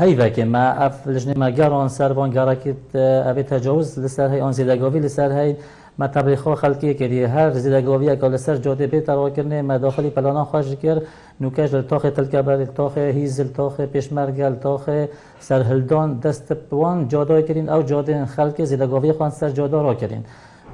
هەیڤکێ 0.00 0.44
مە 0.54 0.64
ئەف 0.80 0.96
لژنێ 1.14 1.34
مەگەڕان 1.44 1.88
سەروان 1.96 2.30
گەڕاکرد 2.36 2.86
ئەبێت 3.26 3.46
تەجاوز 3.52 3.88
لەسەر 4.02 4.28
هەی 4.32 4.40
ئەن 4.44 4.52
زێدەگاوی 4.58 5.00
لەسەر 5.06 5.30
هەیت 5.38 5.58
مەتەبیخۆ 6.00 6.52
خەلکی 6.62 6.88
کردی 7.00 7.22
هەر 7.34 7.50
زیدەگۆویەکە 7.62 8.26
لەسەر 8.34 8.56
جۆدە 8.64 8.86
بێت 8.92 9.06
ڕۆکردنێ 9.18 9.60
مەداخلی 9.70 10.10
پەلانا 10.16 10.44
خۆش 10.50 10.66
کرد 10.82 11.02
نوکەش 11.42 11.68
لە 11.78 11.82
تۆخی 11.90 12.10
تلکەبەری 12.16 12.68
تۆخێ 12.78 13.06
هیزل 13.18 13.48
تۆخێ 13.58 13.84
پێشمەرگەل 13.94 14.54
تۆخێ 14.64 15.00
سەر 15.46 15.60
هەلدۆن 15.70 16.08
دەست 16.24 16.46
پوان 16.68 16.98
جۆدای 17.12 17.42
کردین 17.48 17.68
ئەو 17.72 17.80
جۆدێن 17.90 18.24
خەلکی 18.34 18.64
زیدەگۆوی 18.70 19.12
خوان 19.16 19.30
سەر 19.38 19.50
جۆدا 19.58 19.78
ڕۆکردین 19.86 20.24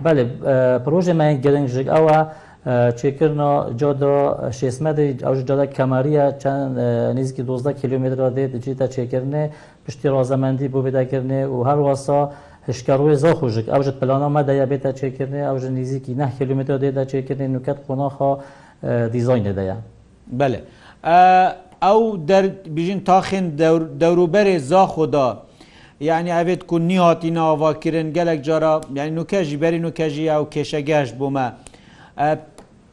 بەێ 0.05 0.25
پرۆژێ 0.85 1.15
مای 1.21 1.33
گەرنگژێک 1.45 1.89
ئەوە 1.95 2.19
چێکردنەوە 2.99 3.57
جۆدا 3.81 4.17
شێسمەدە 4.59 5.05
ئەو 5.27 5.35
جۆدا 5.49 5.67
کەماریە 5.77 6.25
چەند 6.43 6.65
نزیکی 7.17 7.43
12 7.43 7.73
کیلومتر 7.81 8.21
دێت 8.37 8.51
دجیتە 8.55 8.87
چێکردنێ 8.95 9.45
پشتی 9.85 10.09
ڕازەمەندی 10.15 10.69
بۆ 10.73 10.79
بێداکردنێ 10.85 11.43
و 11.53 11.65
هەروەسا 11.69 12.23
هشکاروی 12.69 13.15
زا 13.17 13.33
خوژک 13.35 13.67
ئەو 13.73 13.83
ژت 13.85 13.97
پلانامە 14.01 14.43
دەیە 14.49 14.67
بێتە 14.71 14.91
چێکردنی 15.01 15.43
ئەو 15.49 15.57
ژە 15.63 15.69
نزیکی 15.79 16.15
نه 16.21 16.27
کیلومتر 16.39 16.79
دێدا 16.83 17.05
چێکردنی 17.13 17.49
نوکەت 17.57 17.79
قۆناخوا 17.87 18.33
دیزۆین 19.15 19.45
دەدەیە 19.49 19.77
بەێ 20.39 20.59
ئەو 21.85 22.01
بژین 22.77 23.01
تاخین 23.09 23.47
دەوروبەرێ 24.01 24.57
زاخۆدا. 24.71 25.29
یعنی 26.01 26.31
ئەوێت 26.39 26.63
کو 26.69 26.77
نیهاتی 26.91 27.31
ناواکردن 27.31 28.09
گەلک 28.17 28.41
جارا 28.47 28.75
یعنی 28.99 29.13
نوکەژی 29.19 29.57
بەری 29.63 29.81
نوکەژی 29.87 30.27
ئەو 30.35 30.45
کێشەگەشت 30.55 31.15
بوومە. 31.21 31.49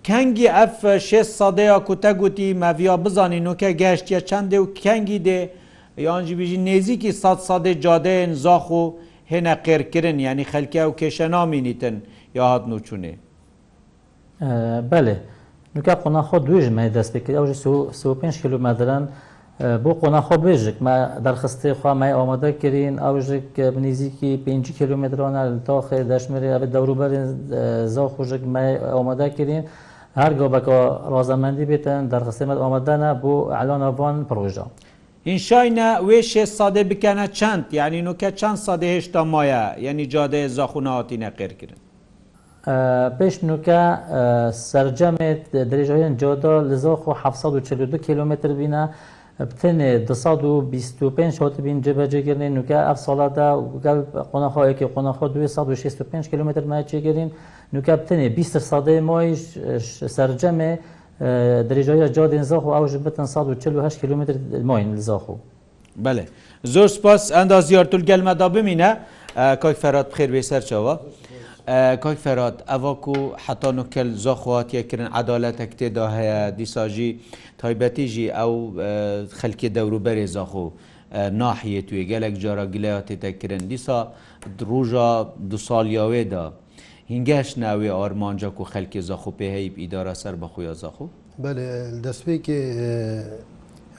کەنگی 0.07 0.47
ئەف 0.57 0.85
6 0.97 1.23
سادەیە 1.39 1.77
کوتە 1.87 2.11
گوتی 2.21 2.49
مەڤیا 2.63 2.95
بزانین 3.03 3.43
نوکە 3.47 3.69
گەشتە 3.81 4.19
چەندێ 4.29 4.55
و 4.63 4.65
کەنگی 4.83 5.19
دێ 5.27 5.39
یانجی 6.07 6.35
بژی 6.39 6.57
نێزیکی 6.67 7.11
سە 7.21 7.31
سادە 7.47 7.73
جادەیەن 7.83 8.31
زاخ 8.43 8.65
و 8.81 8.83
هێنا 9.31 9.53
قێرکردن 9.65 10.17
ینی 10.27 10.45
خەلکیا 10.51 10.83
و 10.89 10.93
کێشە 10.99 11.27
نامینیتن 11.35 11.95
یا 12.37 12.43
هاتن 12.51 12.71
و 12.75 12.79
چونێ 12.87 13.13
بەێ 14.91 15.15
نوکە 15.75 15.93
قۆناخۆ 16.01 16.37
دوێژمای 16.47 16.89
دەستپێکرد 16.97 17.35
ئەوژ 17.39 17.51
5 18.21 18.41
کیلومەدرن 18.41 19.03
بۆ 19.83 19.91
قۆناخۆ 20.01 20.35
بێژێک 20.43 20.77
دەرخستی 21.25 21.71
خوامای 21.79 22.11
ئامادە 22.17 22.49
کردین 22.61 22.95
ئەوژێک 23.05 23.49
بنیزیکی 23.75 24.31
5 24.45 24.71
کیلومترۆنا 24.79 25.43
تا 25.67 25.75
خێ 25.87 25.99
دەشمێری 26.11 26.51
ئەبێت 26.55 26.71
دەوروبەرین 26.75 27.27
زاو 27.93 28.07
خوژێک 28.15 28.43
مای 28.53 28.69
ئامادە 28.95 29.27
کردین 29.37 29.63
هەرگۆ 30.21 30.47
بەکە 30.55 30.77
ڕازەمەندی 31.13 31.65
بێتن 31.71 32.01
دەرخستێمەت 32.11 32.57
ئامادەە 32.61 33.09
بۆ 33.21 33.33
علانەوان 33.59 34.15
پرۆژە. 34.29 34.65
ئینشاینە 35.29 35.89
وێ 36.07 36.19
شێ 36.31 36.43
سادێ 36.57 36.83
بکەنە 36.91 37.25
چەند 37.39 37.65
یعنی 37.79 37.97
نوکە 38.07 38.29
چەند 38.39 38.57
سادە 38.65 38.87
هێشتا 38.93 39.21
مایە 39.33 39.63
یعنی 39.85 40.03
جادەیە 40.13 40.47
زاخوناهاتی 40.57 41.17
نەقێرکردن 41.23 41.79
پێش 43.17 43.35
نوکە 43.49 43.79
سرجەمێت 44.71 45.43
درێژەیەن 45.71 46.13
جۆدا 46.21 46.53
لە 46.69 46.75
زۆخ 46.85 47.01
و 47.09 47.13
1940 47.13 47.97
کیلومتر 48.05 48.49
بینە 48.59 48.83
بتێنێ 49.49 49.89
1925 50.09 51.37
هاتبین 51.43 51.77
جێبەجێگرنی 51.85 52.49
نوکە 52.57 52.79
ئەف 52.87 52.99
ساڵدا 53.05 53.49
گەل 53.85 53.99
قۆنەخواەکی 54.31 54.85
قۆنەخۆ 54.95 55.25
265 55.33 56.29
کیلومتر 56.31 56.63
مای 56.69 56.83
چێگرین 56.91 57.29
نوکە 57.73 57.93
بتێنێ 58.01 58.29
20 58.29 58.59
سادەی 58.69 58.99
مۆیش 59.09 59.41
سرجەمێ 60.17 60.71
درێژایی 61.69 62.13
جادێن 62.15 62.43
زاخ 62.51 62.63
و 62.65 62.71
ئەوژ 62.77 62.93
بتن 63.05 63.23
1940 63.23 63.99
کیلومتر 64.01 64.33
ماین 64.63 64.97
زاخ 65.07 65.29
و 65.29 65.35
بەێ 66.03 66.25
زۆر 66.73 66.87
سپاس 66.87 67.23
ئەندا 67.33 67.59
زیارتول 67.61 68.03
گەلمەدا 68.09 68.47
بمینە 68.53 68.91
کاک 69.61 69.75
فەرات 69.81 70.07
بخێر 70.13 70.29
بێسەر 70.35 70.61
چاوە. 70.69 70.95
کاک 72.03 72.17
فەرات 72.25 72.57
ئەواکو 72.71 73.13
و 73.19 73.23
حتان 73.45 73.75
وکەل 73.81 74.09
زۆخواتیەکردن 74.25 75.09
عدالەتەک 75.21 75.71
تێدا 75.79 76.05
هەیە 76.17 76.39
دیساژی 76.59 77.11
تایبەتیژی 77.61 78.27
ئەو 78.39 78.53
خەلکی 79.39 79.69
دەوروبەرێ 79.75 80.27
زاخۆ. 80.35 80.67
ناحیە 81.41 81.81
توێ 81.87 82.03
گەلێک 82.11 82.35
جارە 82.43 82.65
گلەیە 82.73 82.99
تێتەکردن 83.07 83.63
دیسا 83.71 83.99
درۆژە 84.59 85.09
دو 85.49 85.57
ساڵیاوێدا 85.67 86.45
هینگەش 87.11 87.47
ناوی 87.63 87.89
ئارمانجاک 87.97 88.57
و 88.61 88.63
خەلکی 88.73 88.99
زەخ 89.09 89.23
و 89.29 89.31
پێهەیب 89.39 89.73
ئیدارە 89.81 90.13
سەر 90.21 90.33
بەخۆیە 90.41 90.73
زەخ 90.83 90.95
و 91.03 91.07
دەستپێکی 92.05 92.59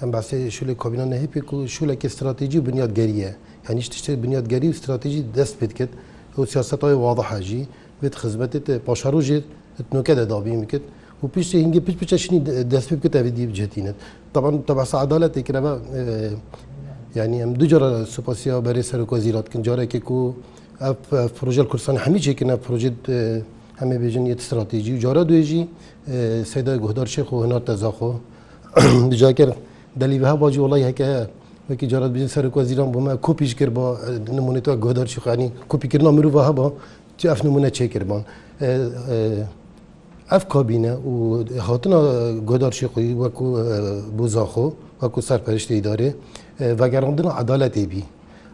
ئەم 0.01 0.11
باسی 0.15 0.51
شولی 0.57 0.75
کۆبیینان 0.83 1.11
هەیپێک 1.23 1.49
و 1.55 1.59
شولێکی 1.77 2.07
استراتیژی 2.11 2.61
بنیاد 2.69 2.93
گەریە 2.99 3.31
هەنیش 3.69 3.89
تشتی 3.93 4.17
بنیاد 4.25 4.47
گەری 4.53 4.67
و 4.71 4.75
استراتیژی 4.79 5.23
دەست 5.39 5.55
پێت 5.61 5.73
کرد 5.79 5.93
ئەو 6.37 6.43
سیاستەوەی 6.53 6.97
واضحاژی 7.07 7.63
بێت 8.01 8.15
خزمەتێت 8.21 8.67
پاشەڕۆژێت 8.87 9.45
نوکە 9.95 10.15
دەدابی 10.21 10.55
میکرد 10.63 10.85
و 11.23 11.27
پیش 11.35 11.47
هنگی 11.65 11.81
پیش 11.87 11.95
پیششنی 12.01 12.39
دەست 12.73 12.87
پێ 12.91 12.95
بکە 13.03 13.09
تاویدی 13.15 13.45
بجێتینت 13.51 13.97
طبعا 14.35 14.51
تەباس 14.69 14.91
عدالەتێکرەوە 15.05 15.73
یعنی 17.19 17.37
ئەم 17.43 17.53
دوجارە 17.61 17.89
سوپاسیا 18.15 18.57
بەێ 18.67 18.83
سەرکۆزیرات 18.91 19.47
کن 19.53 19.61
جارێکێک 19.67 20.09
و 20.19 20.21
پروژه 20.79 21.63
کورسان 21.63 21.97
همه 21.97 22.19
چی 22.19 22.35
که 22.35 22.45
نه 22.45 22.57
پروژه 22.57 22.93
همه 23.77 23.99
بیژن 23.99 24.27
یه 24.27 24.35
استراتژی 24.35 24.95
و 24.95 24.99
جارا 24.99 25.25
دویجی 25.25 25.69
سیدا 26.47 26.77
گهدار 26.79 27.07
شیخ 27.07 27.33
و 27.33 27.43
هنات 27.43 27.65
تزاخو 27.71 28.13
بجا 29.11 29.33
کر 29.33 29.53
دلیل 30.01 30.25
ها 30.25 30.37
باجی 30.37 30.59
والله 30.63 30.87
هکه 30.87 31.29
وکی 31.71 31.87
جارات 31.87 32.13
بیژن 32.13 32.27
سر 32.27 32.45
وزیران 32.59 32.93
بو 32.95 33.01
ما 33.01 33.17
کوپیش 33.17 33.55
کرد 33.59 33.75
با 33.75 33.99
نمونه 34.39 34.61
تو 34.61 34.77
گهدار 34.77 35.07
شیخ 35.07 35.27
یعنی 35.27 35.47
کوپی 35.69 35.89
کردن 35.89 36.07
مرو 36.09 36.31
وها 36.31 36.53
با 36.53 36.73
چه 37.17 37.31
اف 37.31 37.45
نمونه 37.45 37.71
چه 37.71 37.89
کربان 37.89 38.23
اف 40.31 40.49
کابینه 40.49 40.93
و 40.95 41.45
هاتنا 41.67 42.01
گهدار 42.49 42.73
شیخ 42.73 42.97
و 42.97 43.29
کو 43.29 43.45
بوزاخو 44.17 44.67
و 45.03 45.09
کو 45.09 45.21
سرپرست 45.21 45.71
اداره 45.71 46.15
و 46.79 46.89
گراندن 46.89 47.29
عدالت 47.31 47.79
بی 47.79 48.05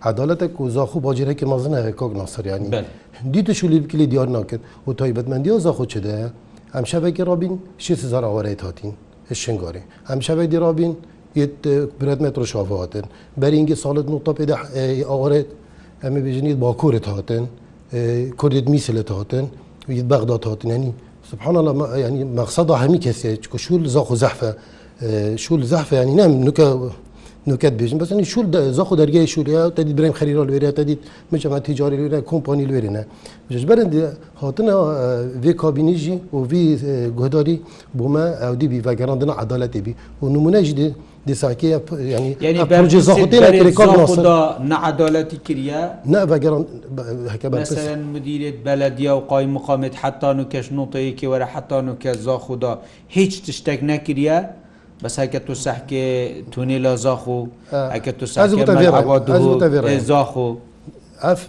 عدالتك 0.09 0.61
وزاخو 0.61 0.99
باجره 1.07 1.33
که 1.39 1.47
مازن 1.53 1.75
هکاک 1.89 2.13
ناصر 2.21 2.45
یعنی 2.51 2.69
دیت 3.35 3.49
شولی 3.59 3.79
بکلی 3.85 4.07
دیار 4.13 4.29
ناکن 4.37 4.61
و 4.87 4.93
تایبتمندی 5.01 5.51
ها 5.51 5.59
زاخو 5.67 5.85
چده 5.93 6.17
هم 6.77 6.85
شبکه 6.93 7.25
رابین 7.25 7.53
6000 7.79 8.25
آوره 8.25 8.55
تاتین 8.55 8.95
شنگاره 9.33 9.83
هم 10.05 10.21
شبکه 10.21 10.59
رابین 10.59 10.97
یت 11.37 11.69
برد 12.01 12.23
مترو 12.27 12.45
شافه 12.47 12.75
هاتن 12.75 13.05
بر 13.37 13.51
اینگه 13.51 13.75
سالت 13.75 14.07
نقطه 14.11 14.33
پیدا 14.33 14.57
آوره 15.09 15.47
همه 16.03 16.21
بجنید 16.21 16.59
باکورت 16.61 17.07
هاتن 17.09 17.45
کردید 18.43 18.69
میسلت 18.69 19.11
هاتن 19.11 19.45
وید 19.89 20.09
بغداد 20.09 20.45
هاتن 20.45 20.69
یعنی 20.69 20.95
سبحان 21.31 21.57
الله 21.61 21.99
يعني 21.99 22.25
مقصدها 22.25 22.77
همي 22.87 22.99
كسي 22.99 23.39
شو 23.57 23.75
الزخ 23.77 24.15
زحفه 24.15 24.51
شو 25.45 25.55
الزحفه 25.57 25.97
يعني 25.97 26.15
نعم 26.15 26.31
نكا 26.49 26.91
نوکەت 27.51 27.75
بێژن 27.81 27.99
بەسنی 28.03 28.25
شول 28.33 28.47
زەخ 28.79 28.89
و 28.93 28.97
دەرگای 29.01 29.27
شووریا 29.35 29.63
تدید 29.77 29.97
برم 29.99 30.15
خەریرا 30.21 30.43
لێرە 30.49 30.71
تدید 30.79 31.01
مجمع 31.33 31.59
تیجاری 31.67 31.97
لێرە 32.01 32.19
کۆمپانی 32.31 32.65
لێرێنە 32.71 33.03
بژبەرن 33.51 33.89
هاتنە 34.43 34.75
وێ 35.45 35.53
کابینیژی 35.63 36.15
و 36.35 36.39
وی 36.51 36.65
گۆداری 37.21 37.57
بۆمە 37.99 38.25
ئەودی 38.43 38.67
بی 38.73 38.79
ڤگەرانندنا 38.87 39.35
عدالەتی 39.43 39.81
بی 39.87 39.93
و 40.23 40.27
نمونەژی 40.37 40.75
دی 40.81 40.89
دیساکیە 41.29 41.79
ینی 42.15 42.31
نەعادالەتی 44.71 45.39
کریە 45.47 45.81
مدیرێت 48.15 48.57
بەلەدیا 48.67 49.13
و 49.19 49.23
قای 49.31 49.47
مقامێت 49.57 49.95
حتان 50.03 50.37
و 50.43 50.45
کەش 50.53 50.67
نوتەیەکی 50.77 51.27
وەرە 51.33 51.47
حتان 51.55 51.87
و 51.93 51.95
کە 52.03 52.13
زاخدا 52.27 52.73
هیچ 53.17 53.33
تشتێک 53.47 53.81
نەکریە 53.91 54.39
بس 55.05 55.21
هيك 55.21 55.33
تسحكي 55.33 56.43
توني 56.43 56.79
لا 56.79 56.95
زاخو 56.95 57.47
هيك 57.73 58.05
تسحكي 58.05 58.57
ملعب 58.57 59.89
زاخو 60.11 60.57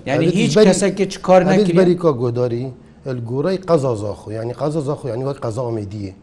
يعني 0.08 0.26
هيج 0.26 0.60
كسكي 0.60 1.10
شكار 1.10 1.44
نكري 1.44 1.74
بريكا 1.74 2.12
قداري 2.12 2.72
الجوري 3.08 3.56
قزا 3.56 3.96
زاخو 3.96 4.32
يعني 4.32 4.54
قزا 4.54 4.80
زاخو 4.80 5.08
يعني 5.08 5.26
وقت 5.26 5.38
قزا 5.39 5.62
أميدية 5.70 6.13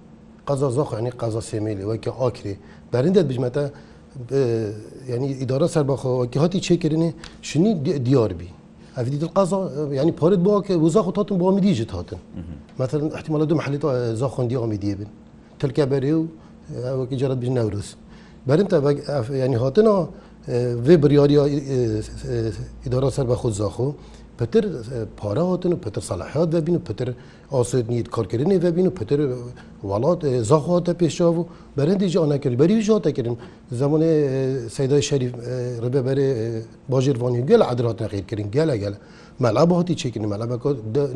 قزا 0.46 0.70
زاخو 0.70 0.94
يعني 0.96 1.10
قزا 1.10 1.40
سيميلي 1.40 1.84
وقت 1.84 2.08
آكري 2.08 2.56
برندت 2.92 3.24
بجمتا 3.24 3.70
يعني 5.08 5.42
إدارة 5.42 5.66
سرباخو 5.66 6.08
وقت 6.08 6.38
هاتي 6.38 6.60
تشكرني 6.60 7.14
شني 7.42 7.74
ديار 7.98 8.32
بي 8.32 8.48
افديت 8.96 9.22
القضاء 9.22 9.88
يعني 9.92 10.10
بارد 10.10 10.42
بوك 10.42 10.70
وزاخو 10.70 11.10
تاتن 11.10 11.38
بواميديجي 11.38 11.84
تاتن 11.84 12.16
مثلا 12.80 13.14
احتمال 13.14 13.46
دو 13.46 13.54
محل 13.54 13.78
زاخون 14.16 14.48
دي 14.48 14.56
اميديبن 14.56 15.06
تلك 15.60 15.80
بريو 15.80 16.26
وەکی 16.70 17.16
جارت 17.20 17.38
بژ 17.42 17.48
نەورس 17.58 17.88
بەرم 18.48 18.66
تا 18.72 18.76
ینی 19.42 19.58
هاتنە 19.62 19.94
vê 20.86 20.96
biryariya 21.02 21.44
îdara 22.86 23.10
serba 23.10 23.34
xud 23.36 23.52
zaxo 23.54 23.94
pitir 24.38 24.64
para 25.16 25.40
hatin 25.50 25.72
û 25.72 25.78
pitir 25.84 26.00
salahiyat 26.02 26.54
vebîn 26.54 26.76
û 26.78 26.80
pitir 26.88 27.08
asnî 27.52 28.04
karkirinê 28.16 28.56
vebîn 28.64 28.86
û 28.90 28.90
pitir 28.90 29.20
welat 29.90 30.20
zaxo 30.50 30.84
te 30.84 30.92
pêşav 30.92 31.36
û 31.40 31.42
berendî 31.78 32.06
ji 32.10 32.18
anekir 32.20 32.58
berî 32.58 32.80
ji 32.82 32.92
tekirin 33.02 33.38
zemanê 33.78 34.12
seyda 34.68 35.02
şerîf 35.02 35.32
ribe 35.84 35.98
berê 36.08 36.28
bajêr 36.92 37.20
vanî 37.20 37.46
gel 37.46 37.60
edirat 37.74 38.00
nexêrkirin 38.00 38.50
gele 38.50 38.76
gel 38.76 38.94
meleba 39.40 39.74
hatî 39.78 39.94
çêkirin 39.94 40.26
meleba 40.34 40.56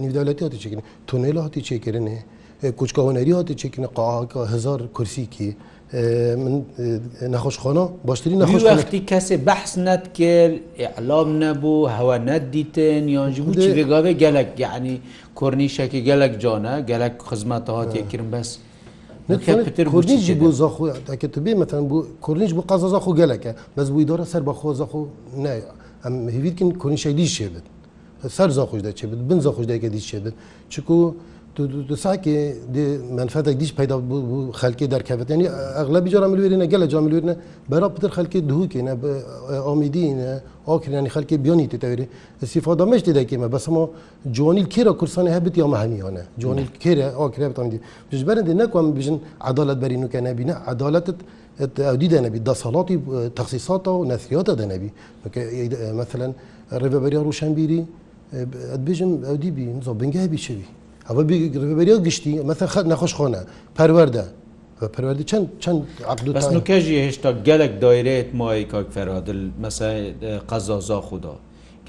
nîvdewletî 0.03 0.45
hatî 0.45 0.59
çêkirin 0.63 0.83
tunela 1.07 1.45
hatî 1.45 1.61
çêkirinê 1.69 2.17
کوچکە 2.63 3.01
هوەری 3.07 3.33
هاتی 3.37 3.55
چێکنە 3.63 3.89
قاعاکە 3.97 4.37
هزار 4.51 4.83
کورسیکی 4.97 5.51
من 6.43 6.65
نەخۆشخۆنە 7.35 7.85
باشترین 8.09 8.39
نەخۆش 8.43 8.63
وقتی 8.73 9.01
کەسێ 9.11 9.37
بەحس 9.49 9.73
نەتکرد 9.87 10.57
ئەعلام 10.81 11.29
نەبوو 11.43 11.89
هەوە 11.97 12.17
نەدیتن 12.29 13.05
یانجی 13.17 13.41
بوو 13.43 13.77
ڕێگاوێ 13.79 14.13
گەلک 14.23 14.49
یعنی 14.67 14.95
کورنیشەکی 15.39 16.01
گەلک 16.09 16.33
جانە 16.43 16.75
گەلک 16.91 17.15
خزمەتە 17.29 17.71
هااتێکردن 17.77 18.29
بەس 18.35 18.49
کوردنیجی 19.95 20.35
بۆ 20.41 20.49
زەخۆکە 20.61 21.29
بێ 21.45 21.53
مەتەن 21.63 21.83
بۆ 21.91 21.99
کوردنیش 22.25 22.53
بۆ 22.59 22.63
قازە 22.71 22.89
زەخۆ 22.95 23.11
گەلەکە 23.21 23.53
بەس 23.77 23.89
بووی 23.93 24.05
دارە 24.11 24.25
سەر 24.33 24.43
بەخۆ 24.49 24.69
زەخۆ 24.81 25.01
نایە 25.45 25.63
ئەم 26.05 26.15
هیویتکن 26.35 26.69
کورنیشەی 26.83 27.15
دیشێ 27.21 27.47
بێت 27.53 27.67
سەر 28.39 28.49
زەخۆش 28.59 28.81
دەچێ 28.87 29.05
بێت 29.11 29.21
بن 29.29 29.39
زەخۆش 29.47 29.65
دایکە 29.71 29.89
دیشێ 29.97 30.19
بێت 30.25 30.35
چکو 30.73 30.99
sanki 32.01 32.55
menfetek 33.11 33.61
dîş 33.61 33.75
peyda 33.75 34.11
bu 34.11 34.51
xelkê 34.53 34.91
derkevet 34.91 35.31
yani 35.31 35.43
eglebî 35.85 36.11
cara 36.11 36.27
milvêrîne 36.27 36.65
gele 36.65 36.89
ca 36.89 36.99
milvêrîne 36.99 37.37
bera 37.71 37.95
pitir 37.95 38.09
xelkê 38.09 38.41
dihûkêne 38.51 39.21
amîdîne 39.73 40.41
akir 40.67 40.93
yani 40.93 41.09
xelkê 41.09 41.45
biyanî 41.45 41.69
tê 41.69 41.79
tevêrê 41.85 42.07
sîfada 42.47 42.87
me 42.87 42.99
ji 42.99 43.05
têdekê 43.05 43.39
me 43.39 43.53
bes 43.53 43.69
hema 43.69 43.89
ciwanîl 44.33 44.67
kêra 44.67 44.89
Kursanê 44.91 45.35
hebit 45.41 45.57
ya 45.57 45.67
me 45.67 45.79
hemîyane 45.79 46.23
ciwanî 46.41 46.65
kêre 46.81 47.07
akir 47.11 47.43
hebitandî 47.45 47.81
ji 48.13 48.25
berê 48.27 48.41
dê 48.49 48.59
nekwa 48.59 48.83
min 48.83 48.97
bijin 48.97 49.23
edalet 49.53 49.83
berî 49.83 49.95
nûke 50.01 50.25
nebîne 50.25 50.55
edaletet 50.77 51.17
دي 52.03 52.07
دنبي 52.15 52.39
ده 52.49 52.55
صلاتي 52.65 52.97
تخصيصاته 53.39 53.93
ونثرياته 54.01 54.55
دنبي 54.61 54.89
مثلا 56.01 56.27
ريفا 56.83 56.99
بريا 57.05 57.21
روشنبيري 57.29 57.79
ادبيجن 58.77 59.11
او 59.31 59.35
دي 59.43 59.49
بي 59.57 59.63
نزو 59.79 59.93
بنجابي 60.01 60.39
شبي 60.47 60.67
ئەوە 61.09 61.23
بەریە 61.81 61.97
گشتی 62.07 62.33
مەتە 62.49 62.65
خەت 62.75 62.87
نەخۆش 62.93 63.13
خۆنە 63.19 63.41
پەروەەردە 63.79 64.25
پەروەردە 64.95 65.25
چەند 65.31 65.47
چەند 65.63 65.79
عبدو 66.13 66.33
کەژی 66.71 66.97
هێشتا 67.07 67.31
گەلک 67.49 67.73
دایرێت 67.85 68.29
مای 68.41 68.63
کاک 68.73 68.87
فەرادل 68.97 69.43
مەسە 69.65 69.89
قەزازا 70.51 71.01
خوددا. 71.09 71.35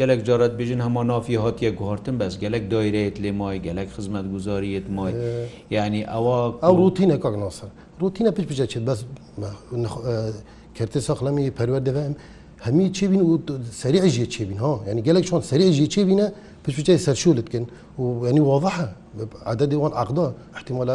gelek 0.03 0.25
carat 0.25 0.53
bêjin 0.61 0.79
hema 0.85 1.01
nafî 1.13 1.35
hatiye 1.45 1.71
guhartin 1.79 2.15
bes 2.19 2.33
gelek 2.43 2.63
daireyet 2.73 3.15
lê 3.23 3.31
may 3.39 3.57
gelek 3.67 3.89
xizmet 3.97 4.25
guzariyet 4.33 4.87
may 4.97 5.13
yani 5.77 5.99
ewa 6.17 6.37
ew 6.69 6.75
rotîne 6.81 7.17
kak 7.25 7.35
nasir 7.45 7.67
rotîne 8.01 8.31
piç 8.37 8.45
biçe 8.49 8.65
çi 8.71 8.79
bes 8.87 8.99
kertê 10.77 10.99
saxlemî 11.07 11.51
perwer 11.59 11.83
devem 11.85 12.15
hemî 12.65 12.83
çêbîn 12.97 13.21
û 13.29 13.31
serî 13.83 13.97
jê 14.15 14.25
çêbîn 14.35 14.55
ha 14.65 14.73
yani 14.89 15.01
gelek 15.07 15.25
şan 15.27 15.41
serî 15.51 15.63
jê 15.77 15.87
çêbîne 15.95 16.27
بشوتي 16.67 16.93
سيرشو 17.07 17.29
لتكن 17.37 17.63
ويعني 18.01 18.39
واضحه 18.51 18.85
عدد 19.51 19.71
وان 19.81 19.93
عقده 20.01 20.25
احتمال 20.57 20.89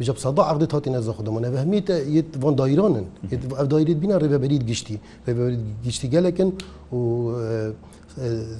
بجا 0.00 0.12
بصدا 0.16 0.42
عقدت 0.50 0.72
هاتي 0.74 0.88
نزا 0.94 1.12
خدمان 1.18 1.44
فهميت 1.54 1.88
يت 2.16 2.30
فان 2.42 2.54
دايرانن 2.60 3.06
يت 3.32 3.42
دايرة 3.72 3.94
بينا 4.02 4.16
ربا 4.22 4.36
بريد 4.44 4.62
گشتي 4.70 4.96
ربا 5.28 5.42
بريد 5.46 5.64
گشتي 5.86 6.06
گلكن 6.14 6.48
و 6.96 6.98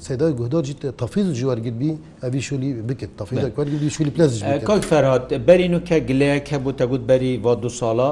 سيدا 0.06 0.26
گهدار 0.38 0.62
جيت 0.68 0.82
تفيز 1.00 1.26
جوار 1.40 1.58
گد 1.66 1.76
بي 1.80 1.90
ابي 2.26 2.40
شولي 2.46 2.70
بكت 2.88 3.10
تفيز 3.18 3.38
جوار 3.54 3.66
گد 3.68 3.78
بي 3.82 3.88
شولي 3.96 4.10
بلاز 4.16 4.30
جيت 4.42 4.62
كاك 4.70 4.82
فرهاد 4.90 5.22
بري 5.46 5.68
نو 5.72 5.80
كگله 5.88 6.38
كبو 6.48 6.70
تگود 6.80 7.02
بري 7.10 7.32
و 7.44 7.54
دو 7.62 7.68
سالا 7.80 8.08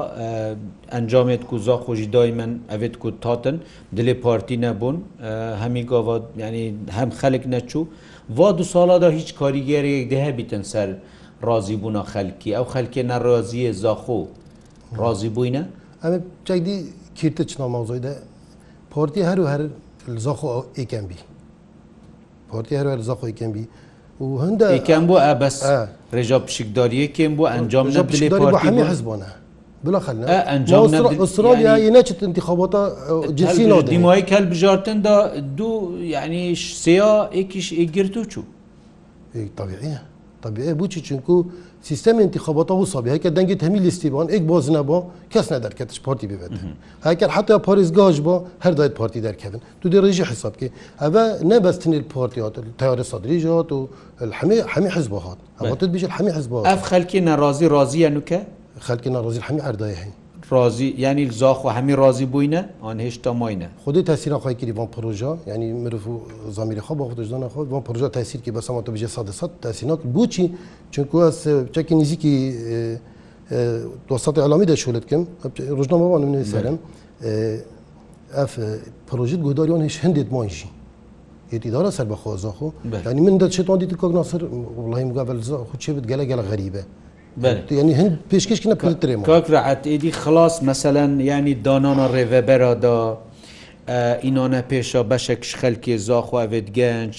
انجامت 0.97 1.41
کو 1.49 1.57
زا 1.65 1.75
خوجي 1.83 2.05
دائما 2.17 2.47
اوت 2.73 2.95
کو 3.01 3.09
تاتن 3.23 3.57
دل 3.95 4.07
پارتي 4.25 4.55
نبون 4.65 4.95
همي 5.61 5.83
گاوا 5.91 6.17
يعني 6.43 6.61
هم 6.97 7.09
خلق 7.21 7.43
نچو 7.55 7.81
وا 8.29 8.51
دو 8.57 8.63
ساڵدا 8.63 9.03
هیچ 9.09 9.33
کاریگەرەیەک 9.39 10.05
دەهەبیتن 10.13 10.63
سەر 10.71 10.89
ڕازی 11.47 11.75
بوونە 11.81 12.01
خەلکی 12.13 12.53
ئەو 12.55 12.63
خەلکێ 12.73 13.03
نەڕازیە 13.11 13.71
زاخۆ 13.83 14.21
ڕازی 14.99 15.29
بووینە 15.35 15.63
ئەمە 16.03 16.19
چەکدی 16.47 16.75
کیرتە 17.17 17.43
چناماوزۆیدا 17.51 18.13
پۆرتی 18.93 19.21
هەرو 19.29 19.45
هەر 19.53 19.61
زۆخۆ 20.25 20.51
ئیکەمبی 20.77 21.19
پۆرتی 22.49 22.75
هەر 22.79 22.99
زۆخۆ 23.09 23.25
ئیکەمبی 23.31 23.67
و 24.21 24.25
هەندە 24.45 24.65
ئیکەم 24.77 25.03
بۆ 25.09 25.15
ئەبەس 25.25 25.57
ڕێژا 26.15 26.39
پشکداریەکێم 26.47 27.31
بۆ 27.37 27.43
ئەنجام 27.53 27.87
ژە 27.93 28.01
بێ 28.09 28.29
پارتی 28.39 28.81
حز 28.89 29.01
بوونە 29.07 29.29
بلا 29.85 31.23
استراليا 31.23 31.73
يناجت 31.87 32.19
انتخابات 32.29 32.71
جنسي 33.39 33.63
نوده 33.71 33.87
ديموي 33.91 34.21
كلب 34.31 34.51
جارتن 34.61 35.01
دا 35.01 35.15
دو 35.57 35.69
يعني 36.15 36.55
سيا 36.85 37.11
اكيش 37.39 37.67
اجرتو 37.83 38.23
تشو 38.23 38.41
اي 39.35 39.49
طبيعي 39.57 39.97
طبيعي 40.43 40.71
بوچي 40.79 40.99
چونكو 41.07 41.35
سيستم 41.89 42.19
انتخابات 42.19 42.71
هو 42.71 42.85
صبي 42.85 43.11
هيك 43.11 43.27
دنگت 43.27 43.63
همي 43.63 43.79
ليستيبان 43.79 44.27
اك 44.33 44.41
باز 44.41 44.71
نبا 44.71 45.05
كس 45.29 45.53
ندر 45.53 45.73
كتش 45.77 45.99
بارتي 45.99 46.27
بيبد 46.27 46.57
هيك 47.03 47.25
حتى 47.25 47.57
باريس 47.57 47.91
گاج 47.91 48.21
با 48.21 48.45
هر 48.61 48.73
دايت 48.73 48.99
بارتي 48.99 49.21
در 49.21 49.31
كدن 49.41 49.59
تو 49.81 49.89
دي 49.89 49.99
رجي 49.99 50.25
حساب 50.25 50.51
كي 50.55 50.71
هذا 50.97 51.43
نه 51.43 51.57
بس 51.57 51.79
تن 51.79 51.93
البارتي 51.93 52.41
هات 52.41 52.57
التيار 52.57 52.99
الصدري 52.99 53.37
جات 53.37 53.69
والحمي 53.71 54.63
حمي 54.63 54.89
حزبات 54.89 55.21
هات 55.61 55.83
بيجي 55.83 56.05
الحمي 56.05 56.31
حزبات 56.33 56.65
اف 56.65 56.83
خلكي 56.83 57.19
ناراضي 57.19 57.67
راضيه 57.67 58.07
نكه 58.07 58.41
خەکینا 58.81 59.19
ڕۆزی 59.23 59.39
هەمی 59.47 59.61
ئەردایهین 59.67 60.11
ڕازی 60.51 60.89
ینی 60.97 61.25
زاخ 61.31 61.65
و 61.65 61.69
هەمی 61.69 61.93
ڕازی 62.01 62.25
بووینە 62.33 62.61
ئەان 62.83 62.99
هێشتا 62.99 63.31
ماینە 63.39 63.67
خودی 63.83 64.01
تاسیرا 64.03 64.39
خۆی 64.39 64.55
کردی 64.59 64.71
بۆم 64.73 64.87
پروۆژە 64.95 65.29
ینی 65.47 65.73
مرف 65.73 66.07
و 66.07 66.15
زمیری 66.51 66.81
خۆ 66.81 66.91
بە 66.99 67.03
خودشدانە 67.09 67.47
خۆ 67.53 67.59
بۆم 67.71 67.81
پروۆژە 67.87 68.07
تاسیرکی 68.17 68.51
بەسەما 68.51 68.79
تو 68.85 68.91
بژێ 68.95 69.05
سا 69.15 69.21
سە 69.39 69.47
تاسینات 69.63 69.99
بچی 70.15 70.45
چونکو 70.91 71.15
ئەس 71.29 71.39
چەکی 71.75 71.95
نزیکی 72.01 72.33
دۆستی 74.09 74.39
ئەلامی 74.45 74.65
دەشولتکەم 74.71 75.21
ڕژنامەوانم 75.79 76.29
نوێسەرم 76.35 76.77
ئەف 78.37 78.53
پروۆژیت 79.09 79.41
گوداریان 79.47 79.81
هێش 79.89 79.95
هەندێت 80.03 80.27
مایشی 80.35 80.69
ئێتیدارە 81.51 81.91
سەر 81.97 82.05
بەخۆ 82.11 82.29
زاخۆ 82.45 82.67
ینی 83.11 83.21
من 83.27 83.35
دەچێتوان 83.43 83.77
دیت 83.81 83.93
کۆک 84.01 84.11
ناسەر 84.19 84.41
وڵی 84.89 85.05
مگەل 85.09 85.39
خو 85.69 85.75
چێ 85.83 85.89
بت 85.95 86.05
گەلە 86.11 86.23
گەلە 86.31 86.43
غەریبە 86.51 86.83
ینی 87.43 87.93
هەند 87.99 88.17
پێشکەشکە 88.31 88.75
پێترێ 88.81 89.15
کاکرعات 89.31 89.83
ئێدی 89.91 90.11
خلاص 90.21 90.55
مەسەەن 90.67 91.11
ینی 91.31 91.55
دانانە 91.65 92.07
ڕێڤەبەردا 92.15 92.99
ئینانە 94.23 94.61
پێشە 94.71 95.01
بەشێک 95.11 95.41
شخەلکی 95.49 95.97
زاخواوێت 96.07 96.67
گەنج 96.79 97.15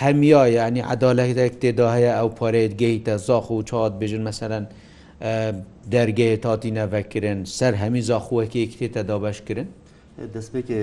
هەمیا 0.00 0.42
ینی 0.58 0.82
عدالەیەک 0.92 1.54
تێدا 1.62 1.88
هەیە 1.96 2.12
ئەو 2.18 2.28
پارێت 2.38 2.72
گەیتە 2.82 3.14
زاخ 3.28 3.46
و 3.50 3.56
چات 3.68 3.92
بێژن 4.00 4.22
مەسەەن 4.28 4.64
دەرگەیە 5.94 6.36
تاتی 6.44 6.70
نەڤەکردن 6.78 7.38
سەر 7.58 7.74
هەمی 7.82 8.02
زاخوەکەیەک 8.10 8.70
تێتەدا 8.80 9.16
بەشکردن 9.24 9.68
دەستپێکی 10.34 10.78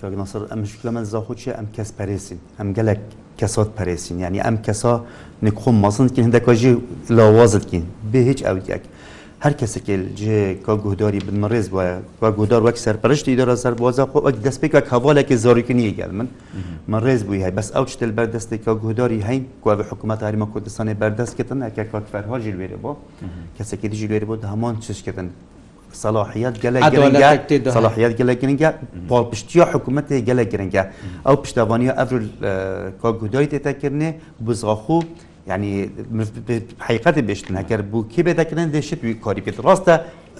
کاگناسەر 0.00 0.42
ئەم 0.52 0.60
شکلە 0.72 0.90
من 0.96 1.04
زاخۆچیە 1.12 1.52
ئەم 1.58 1.66
کەس 1.76 1.90
پەرێسین 1.98 2.40
ئەم 2.58 2.68
گەلک 2.78 3.02
کەسات 3.40 3.70
پەرێسین 3.76 4.18
ینی 4.26 4.40
ئەم 4.46 4.56
کەسا 4.66 4.92
نکخۆم 5.46 5.76
مەزنکن 5.84 6.22
هەندەکەژی 6.26 6.72
لاوازتکن 7.16 7.84
بێ 8.12 8.20
هیچ 8.30 8.40
ئەویک 8.46 8.68
هەر 9.46 9.54
کەسێکێ 9.60 9.96
کا 10.66 10.74
گوداری 10.84 11.20
بنمەڕێز 11.26 11.66
بواە 11.72 11.90
وا 12.22 12.28
گودار 12.38 12.62
وەک 12.66 12.76
سەرپەرشتی 12.86 13.34
دەرە 13.40 13.56
سەر 13.62 13.74
بۆزە 13.80 14.04
خۆ 14.10 14.18
ئەک 14.26 14.36
دەستپێک 14.46 14.72
هەواڵێکی 14.92 15.36
زۆریکننی 15.44 15.94
گەل 15.98 16.12
من 16.18 16.28
مەڕێز 16.92 17.20
بووی 17.26 17.44
هەی 17.44 17.52
بەس 17.58 17.68
ئەو 17.76 17.84
شتل 17.92 18.10
بەردەستی 18.18 18.58
کا 18.64 18.72
گوداری 18.84 19.20
هەین 19.28 19.42
گووا 19.62 19.74
بە 19.78 19.84
حکوومەت 19.90 20.20
هەریمە 20.26 20.46
کوردستانی 20.52 20.94
بەردەستکردن 21.02 21.60
ئەکە 21.66 21.84
کاک 21.92 22.04
فەرهاژی 22.12 22.56
لێرە 22.58 22.78
بۆ 22.84 22.92
کەسێکی 23.56 23.88
دیژی 23.92 24.08
لێرە 24.12 24.26
بۆ 24.30 24.34
هەمان 24.52 24.74
چشکردن 24.84 25.28
سەلاحیت 26.00 26.54
گەلە 26.64 26.78
سەلاحیت 27.76 28.12
گەلە 28.20 28.34
گرنگە 28.42 28.68
پاڵپشتیا 29.10 29.64
حکوومەتی 29.72 30.18
گەلە 30.28 30.44
گرنگە 30.52 30.82
ئەو 31.26 31.36
پشتوانیە 31.42 31.92
ئەفر 31.98 32.20
کاگودای 33.02 33.46
تێتەکردێ 33.52 34.10
بزغاخو 34.46 34.98
ینی 35.50 35.72
حقیقەتی 36.86 37.22
بشتن 37.28 37.54
هەکەر 37.60 37.80
بوو 37.90 38.08
کی 38.12 38.22
بێدەکردن 38.26 38.68
دێشت 38.76 39.00
وی 39.04 39.14
کاری 39.24 39.42
پێت 39.46 39.58
ڕاستە 39.66 39.94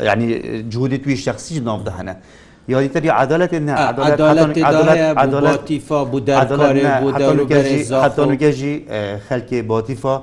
ینی 0.08 0.26
جودی 0.72 0.98
توی 1.02 1.16
شخصی 1.26 1.60
ناودا 1.68 1.92
هەنە. 1.98 2.14
یادیتری 2.74 3.08
عدالت 3.24 3.52
نه 3.66 3.74
عدالت 3.92 4.20
عدالت 4.20 4.58
عدالت 4.70 4.98
عدالت 5.24 5.64
تیفا 5.68 6.00
بودر 6.12 6.44
کاری 6.60 6.82
بودر 7.02 7.32
و 7.40 7.44
برزا 7.50 7.96
حتی 8.04 8.22
نگجی 8.32 8.72
خلک 9.28 9.48
باتیفا 9.70 10.14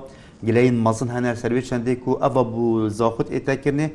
گلین 0.47 0.75
مزن 0.85 1.07
هنر 1.15 1.35
سرویت 1.43 1.65
چنده 1.69 1.95
کو 2.03 2.11
اوا 2.27 2.43
بو 2.53 2.89
زاخوت 2.99 3.27
ایتا 3.35 3.55
کرنه 3.63 3.85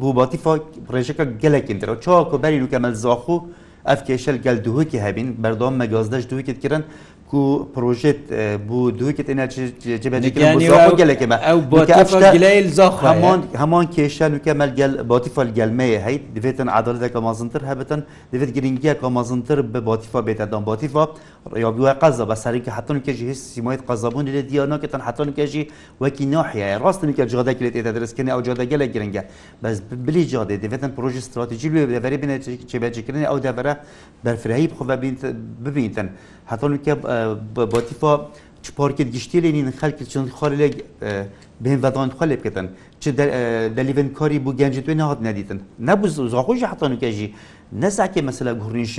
بۆ 0.00 0.10
باتیفا 0.18 0.52
ڕێژەکە 0.94 1.24
گەلێکین 1.42 1.78
درەوە 1.82 1.98
چاکۆ 2.04 2.36
بەری 2.42 2.60
لوکەمەل 2.62 2.94
زاخ 3.04 3.24
و 3.32 3.36
ئەف 3.88 4.00
کێشەل 4.08 4.36
گەل 4.44 4.56
دووکی 4.64 5.02
هەبین 5.04 5.28
بەردام 5.42 5.74
مەگازدەش 5.80 6.24
دووکت 6.30 6.58
کردن 6.62 6.82
ku 7.30 7.68
projet 7.74 8.18
bu 8.68 8.98
duyket 8.98 9.30
enerji 9.30 9.70
cebedeki 10.02 10.40
muzaffer 10.54 10.92
geleke 10.92 11.26
me 11.26 11.34
ev 11.46 11.58
batif 11.70 12.10
geleyl 12.32 12.70
zaxa 12.72 13.16
heman 13.16 13.42
heman 13.54 13.90
keşen 13.90 14.32
mükemmel 14.32 14.74
gel 14.76 15.08
batifal 15.08 15.46
gelmeye 15.48 16.00
hey 16.00 16.22
divetin 16.34 16.66
adalet 16.66 17.12
kamazıntır 17.12 17.62
hebeten 17.66 18.04
divet 18.32 18.54
giringiye 18.54 18.98
kamazıntır 18.98 19.74
be 19.74 19.86
batifa 19.86 20.26
betedan 20.26 20.66
batifa 20.66 21.08
ya 21.56 21.78
bu 21.78 21.98
qaza 22.00 22.28
basari 22.28 22.64
ki 22.64 22.70
hatta 22.70 22.94
ülke 22.94 23.14
jih 23.14 23.34
simayet 23.34 23.86
qazabun 23.86 24.26
ile 24.26 24.48
diyana 24.50 24.80
ketan 24.80 25.00
hatta 25.00 25.24
ülke 25.24 25.46
jih 25.46 25.68
ve 26.02 26.10
ki 26.10 26.32
nahiye 26.32 26.80
rastın 26.80 27.08
ülke 27.08 27.28
jada 27.28 27.58
kilet 27.58 27.76
ederiz 27.76 28.14
kene 28.14 28.30
ev 28.32 28.44
jada 28.44 28.64
gele 28.64 28.86
giringe 28.86 29.24
bez 29.62 29.82
bili 29.92 30.22
jade 30.24 30.62
divetin 30.62 30.92
proje 30.96 31.20
strateji 31.20 31.74
lü 31.74 31.90
devre 31.90 32.22
bin 32.22 32.56
cebedeki 32.66 33.12
ev 33.12 33.42
devre 33.42 33.76
berfrehib 34.24 34.70
xubabin 34.70 35.18
bibinten 35.66 36.08
hatta 36.46 36.66
ülke 36.66 36.94
باتیفا 37.54 38.20
چپارکت 38.62 39.02
گشتی 39.14 39.40
لینین 39.40 39.70
خلک 39.80 39.98
چون 40.10 40.28
خالی 40.38 40.56
بین 41.64 41.78
ودان 41.84 42.10
خالی 42.18 42.36
بکتن 42.36 42.66
چه 43.00 43.10
دلیون 43.78 44.08
کاری 44.18 44.38
بو 44.44 44.50
گنجتوی 44.60 44.94
نهاد 45.00 45.18
ندیدن 45.26 45.58
نبو 45.88 46.06
زاخوش 46.34 46.62
حتی 46.72 46.86
نکجی 46.92 47.26
نزا 47.82 48.06
که 48.06 48.22
مثلا 48.22 48.54
گورنیش 48.62 48.94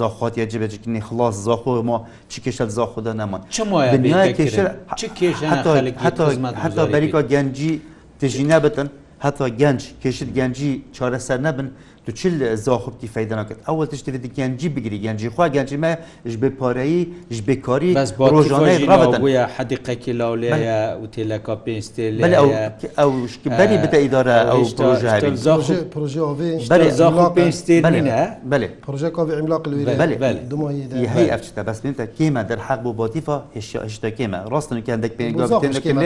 زاخات 0.00 0.38
یا 0.38 0.44
جبه 0.50 0.68
چکنی 0.72 1.00
خلاص 1.00 1.34
زاخو 1.46 1.82
ما 1.82 2.06
چی 2.28 2.40
کشل 2.44 2.68
زاخو 2.78 3.00
دا 3.00 3.12
نمان 3.12 3.40
چه 3.50 3.64
مایه 3.64 3.96
بیده 3.96 4.32
کرن؟ 4.32 4.74
چه 4.96 5.08
کشن 5.08 5.62
خلکی 5.62 6.10
خزمت 6.20 6.54
حتی 6.64 6.86
بریکا 6.94 7.22
گنجی 7.32 7.72
تجینه 8.20 8.58
بتن 8.64 8.88
حتی 9.18 9.50
گنج 9.60 9.80
کشید 10.04 10.28
گنجی 10.38 10.70
چاره 10.92 11.18
سر 11.18 11.38
نبن 11.46 11.70
تو 12.06 12.12
چل 12.12 12.54
زاخب 12.54 12.92
کی 13.00 13.08
فایده 13.08 13.38
نکرد 13.38 13.56
اول 13.68 13.86
تشت 13.86 14.08
وید 14.08 14.26
گنجی 14.36 14.68
بگیری 14.68 14.98
گنجی 15.04 15.28
خو 15.28 15.48
گنجی 15.48 15.76
ما 15.76 15.94
اش 16.26 16.36
به 16.36 16.48
پارایی 16.48 17.12
اش 17.30 17.42
به 17.42 17.56
کاری 17.56 17.94
روزانه 18.18 18.86
روابط 18.86 19.18
گویا 19.20 19.46
حدیقه 19.56 19.94
کی 19.94 20.12
لاوله 20.12 20.92
و 21.02 21.06
تلکاپی 21.06 21.78
استل 21.78 22.18
بل 22.22 22.34
او 22.34 22.52
او 23.00 23.12
بلی 23.46 23.76
بت 23.78 23.90
اداره 23.94 24.54
او 24.54 24.64
پروژه 24.76 25.34
زاخب 25.34 25.74
پروژه 25.90 26.20
او 26.20 26.34
بل 26.70 26.90
زاخب 26.90 27.38
استل 27.38 28.00
نه 28.00 28.36
بله 28.50 28.66
پروژه 28.66 29.10
کا 29.10 29.22
عملاق 29.22 29.68
الویره 29.68 29.94
بله 30.16 30.32
دو 30.32 30.68
هي 30.92 31.30
افتشتا 31.34 31.62
بس 31.62 31.84
منت 31.86 32.00
كيما 32.18 32.42
در 32.42 32.58
حق 32.60 32.82
بو 32.82 32.92
باتيفا 32.92 33.42
هش 33.56 33.76
هشتا 33.76 34.08
كيما 34.08 34.44
راستن 34.48 34.78
كان 34.80 35.00
دك 35.00 35.16
بين 35.18 35.40
قاف 35.40 35.62
تنك 35.62 35.78
كيما 35.82 36.02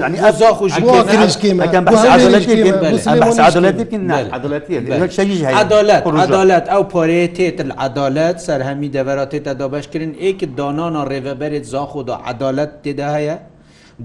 يعني 0.00 0.28
ازاخ 0.28 0.62
وجو 0.62 1.04
كيما 1.42 1.66
كان 1.66 1.84
بس 1.84 1.94
عدالتي 1.98 2.70
كان 2.70 2.94
بس 2.94 3.08
عدالتي 3.08 3.84
كان 3.84 4.43
عدالەت 4.52 6.02
عدالەت 6.22 6.66
ئەو 6.74 6.82
پۆرەیە 6.94 7.28
تێتر 7.36 7.66
عدالەت 7.86 8.36
سەررهەمی 8.46 8.88
دەبەرات 8.96 9.28
تێتە 9.32 9.52
دابشکردن 9.60 10.12
ئێکە 10.22 10.46
دانانە 10.58 11.02
ڕێڤەبەرێت 11.10 11.64
زاخۆدا 11.72 12.14
عدالەت 12.30 12.72
تێدا 12.84 13.08
هەیە 13.16 13.36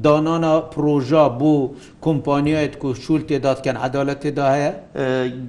دانانە 0.05 0.53
پرۆژا 0.73 1.25
بۆ 1.39 1.55
کۆمپانیایەت 2.05 2.75
کو 2.81 2.89
شول 3.03 3.21
تێدادکەن 3.29 3.77
عدالەت 3.85 4.19
تێدا 4.23 4.45
هەیە 4.55 4.71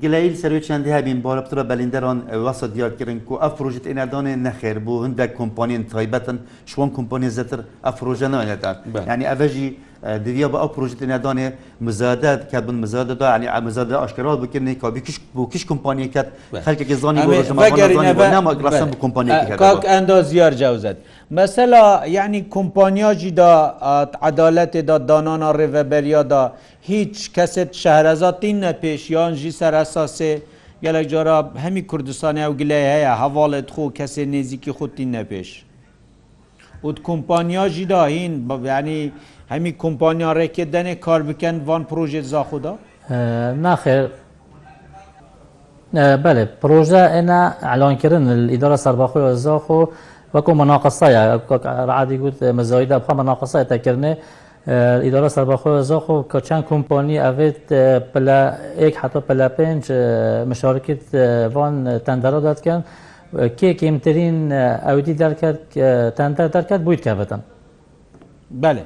گلەیل 0.03 0.35
سەروی 0.43 0.63
چەندی 0.67 0.91
هەبین 0.97 1.19
بارەپترە 1.27 1.63
بەلیندەران 1.71 2.19
وەسە 2.45 2.67
دیارکردن 2.75 3.19
و 3.33 3.43
ئەف 3.43 3.53
پروژێت 3.59 3.85
ئێنادانێ 3.91 4.35
نەخێر 4.47 4.79
بۆ 4.87 4.95
هەندێک 5.05 5.31
کۆمپانیین 5.39 5.83
تایبەتن 5.93 6.37
شوان 6.71 6.91
کۆمپانیە 6.97 7.31
زەتر 7.39 7.61
ئەفرۆژە 7.87 8.29
نەوێتان 8.35 8.77
ینی 9.13 9.27
ئەڤژی 9.31 9.69
دیویا 10.25 10.49
بە 10.53 10.59
ئەو 10.63 10.69
پروژێت 10.77 11.03
نادانێ 11.13 11.49
مزادات 11.87 12.41
کە 12.51 12.59
بن 12.67 12.77
مزادەدا 12.85 13.23
عنی 13.37 13.47
ئامزادا 13.55 13.97
ئاشکرات 14.03 14.39
بکردنی 14.45 14.75
کابی 14.83 15.03
بۆ 15.37 15.45
کیش 15.53 15.65
کمپانیەکەت 15.73 16.29
خەکێکی 16.67 16.95
زانی 17.03 17.23
نامەڕاستە 17.25 18.87
بە 18.93 18.97
کمپانیکاک 19.05 19.83
ئەندا 19.93 20.17
زیار 20.31 20.53
جاوزت 20.61 20.97
مەسەلا 21.39 21.85
یعنی 22.17 22.41
کمپانیاجی 22.57 23.31
دا 23.41 23.51
عدالەتی 24.31 24.83
دا 24.89 24.97
دانانا 25.11 25.51
ڕێڤەبەریادا 25.59 26.43
هیچ 26.91 27.17
کەسێت 27.37 27.71
شەهرەزاتی 27.83 28.53
نەپێشیان 28.65 29.33
ژی 29.41 29.53
سەرەساسێ 29.61 30.33
گەلە 30.85 31.03
جارا 31.13 31.37
هەمی 31.65 31.83
کوردستانی 31.91 32.41
ئەو 32.47 32.53
گلەی 32.61 32.85
هەیە 32.95 33.13
هەواڵێت 33.23 33.69
خۆ 33.75 33.85
کەسێ 33.99 34.23
نێزیکی 34.35 34.73
خوتی 34.79 35.07
نەپێش. 35.17 35.51
و 36.85 36.89
کمپانیاجی 37.09 37.85
دا 37.93 38.03
هین 38.15 38.35
بەبیانی 38.49 39.01
هەمی 39.53 39.73
کۆمپانیا 39.83 40.31
ڕێکێ 40.39 40.65
دەنێ 40.75 40.95
کار 41.07 41.21
بکەن 41.29 41.57
وان 41.69 41.83
پرۆژێت 41.91 42.27
زاخدا 42.33 42.73
ناخێر 43.65 44.03
بەێ 46.23 46.45
پرۆژە 46.61 47.03
ئێنا 47.15 47.41
ئەلانکردن 47.71 48.25
ئیدارە 48.55 48.79
سەرباخۆی 48.85 49.23
زاخۆ 49.47 49.81
وەکو 50.35 50.53
مناقەسایە 50.61 51.23
ڕعادی 51.89 52.17
گوت 52.23 52.37
مەزایدا 52.59 52.97
بخە 53.03 53.13
مناقەسای 53.21 53.65
تەکردێ 53.73 54.13
ئیدارە 55.05 55.29
سەرباخۆ 55.37 55.71
زاخۆ 55.91 56.17
کە 56.31 56.39
چەند 56.47 56.63
کۆمپۆنی 56.71 57.17
ئەوێت 57.25 57.63
پلەیەک 58.13 58.95
حتا 59.03 59.21
پلە 59.29 59.49
پێنج 59.57 59.83
مشارکت 60.51 61.05
وان 61.55 61.75
تەندەرە 62.07 62.41
دادکەن 62.49 62.81
کێکیمترین 63.61 64.37
ئەودی 64.89 65.15
دەرکات 65.23 65.59
تەندەر 66.19 66.49
دەرکات 66.55 66.81
بوویت 66.85 67.03
کەبەتەن 67.07 67.43
بەێ 68.63 68.83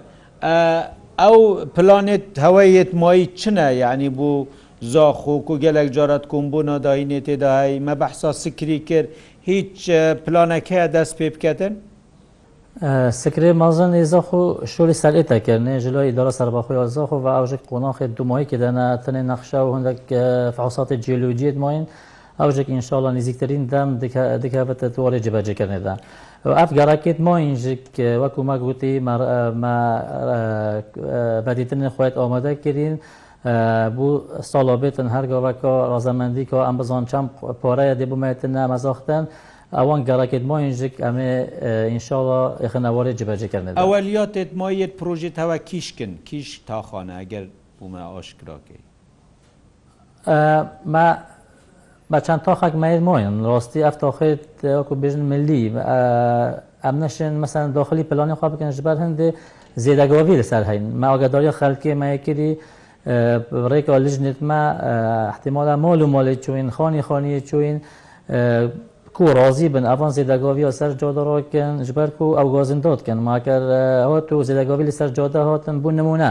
ئەو 1.22 1.36
پلانێت 1.76 2.24
هەوەیەت 2.44 2.90
مایی 3.02 3.24
چنە 3.40 3.68
یعنی 3.82 4.08
بوو 4.18 4.46
زاخۆک 4.94 5.46
و 5.50 5.60
گەلێک 5.62 5.88
جارەت 5.96 6.24
کۆمبوونا 6.32 6.76
داینێ 6.86 7.18
تێداایی 7.26 7.82
مە 7.86 7.94
بەحسا 8.00 8.30
سکری 8.44 8.78
کرد 8.88 9.08
هیچ 9.50 9.78
پلانەکەیە 10.24 10.86
دەست 10.96 11.14
پێ 11.18 11.28
بکەن؟ 11.34 11.74
سکرێ 13.22 13.50
مازن 13.62 13.92
ێزاخ 14.02 14.28
و 14.32 14.42
شۆلی 14.74 14.96
سەرێتەکردێ 15.02 15.74
ژلای 15.84 16.10
دارا 16.18 16.32
سەرباخۆی 16.38 16.78
زاخ 16.96 17.10
و 17.12 17.26
ئەوژێک 17.36 17.62
قۆناخێت 17.70 18.10
دومایی 18.18 18.46
کردەنە 18.50 18.86
تەنێ 19.04 19.22
نەخشا 19.30 19.60
و 19.64 19.70
هەندێک 19.76 20.00
فعوساتی 20.56 20.96
جیلوجیت 21.04 21.56
ماین 21.62 21.84
ئەوژێک 22.40 22.68
ئینشاءڵ 22.72 23.04
نزیکترین 23.18 23.62
دەم 23.72 23.88
دکاوێتە 24.44 24.86
تووارێ 24.94 25.18
جبەجەکردێدا. 25.24 25.94
ئەف 26.52 26.70
گەڕاکێت 26.78 27.18
مۆینژک 27.26 27.84
وەکو 28.22 28.42
مەگوتی 28.50 28.94
بەدیتنی 31.46 31.88
خۆیت 31.94 32.14
ئۆمەدە 32.20 32.52
کردین 32.64 32.94
بوو 33.96 34.14
ساڵۆبێتن 34.52 35.08
هەرگەڕەکە 35.14 35.72
ڕازەمەندیکەوە 35.92 36.62
ئەم 36.66 36.76
بزان 36.80 37.04
چەند 37.10 37.28
پۆرەیە 37.62 37.94
دەبوومێتن 38.00 38.50
نامەزۆختن. 38.58 39.24
ئەوان 39.78 40.00
گەڕاکێت 40.08 40.44
ماینژێک 40.50 40.94
ئەمێ 41.04 41.30
ئینشاڵە 41.90 42.40
یخنەوەێ 42.66 43.12
جبەجەکردن. 43.20 43.74
ئەوە 43.82 43.98
لیاتێت 44.06 44.50
مایەت 44.60 44.92
پرۆژێت 45.00 45.36
هەوە 45.42 45.56
کیشکن 45.68 46.12
کیش 46.28 46.48
تاخانە 46.68 47.14
ئەگەر 47.20 47.44
بوومە 47.78 48.02
ئاشکراکەی. 48.14 48.82
ما 50.94 51.06
بە 52.12 52.18
چەند 52.26 52.40
تاخەک 52.46 52.74
مەید 52.82 53.00
مۆین 53.08 53.34
ڕاستی 53.48 53.80
ئەف 53.86 53.96
تاخێت 54.04 54.44
وەکو 54.78 54.94
بژن 55.02 55.22
ملی 55.32 55.62
ئەم 56.84 56.96
نەشن 57.02 57.32
مەسەن 57.42 57.64
داخلی 57.78 58.04
پلانی 58.10 58.34
خوا 58.38 58.48
بکەن 58.52 58.70
ژبار 58.76 58.96
هەندێ 59.04 59.28
زێدەگەوەوی 59.84 60.36
لەسەر 60.40 60.62
هەین 60.70 60.84
ماوەگەداری 61.02 61.50
خەلکی 61.58 61.92
مەیەکردی 62.00 62.52
ڕێکەوە 63.72 63.98
لژنێتمە 64.06 64.60
احتیممادا 65.32 65.74
مۆل 65.84 66.00
و 66.02 66.06
مۆلی 66.14 66.36
چوین 66.44 66.68
خانی 66.76 67.02
خانیە 67.08 67.40
چوین 67.50 67.76
کو 69.16 69.24
ڕازی 69.38 69.68
بن 69.74 69.84
ئەوان 69.92 70.10
زێدەگاوی 70.16 70.64
سەر 70.78 70.90
جۆدەڕۆکن 71.00 71.72
ژبەر 71.88 72.08
و 72.26 72.36
ئەو 72.38 72.48
گۆزن 72.54 72.80
دۆتکەن 72.84 73.18
ماکە 73.28 73.54
ئەوە 74.04 74.18
تو 74.28 74.36
زێدەگاوی 74.48 74.84
لەسەر 74.88 75.08
جۆدا 75.16 75.40
هاتن 75.48 75.76
بوو 75.82 75.92
نمونە. 76.00 76.30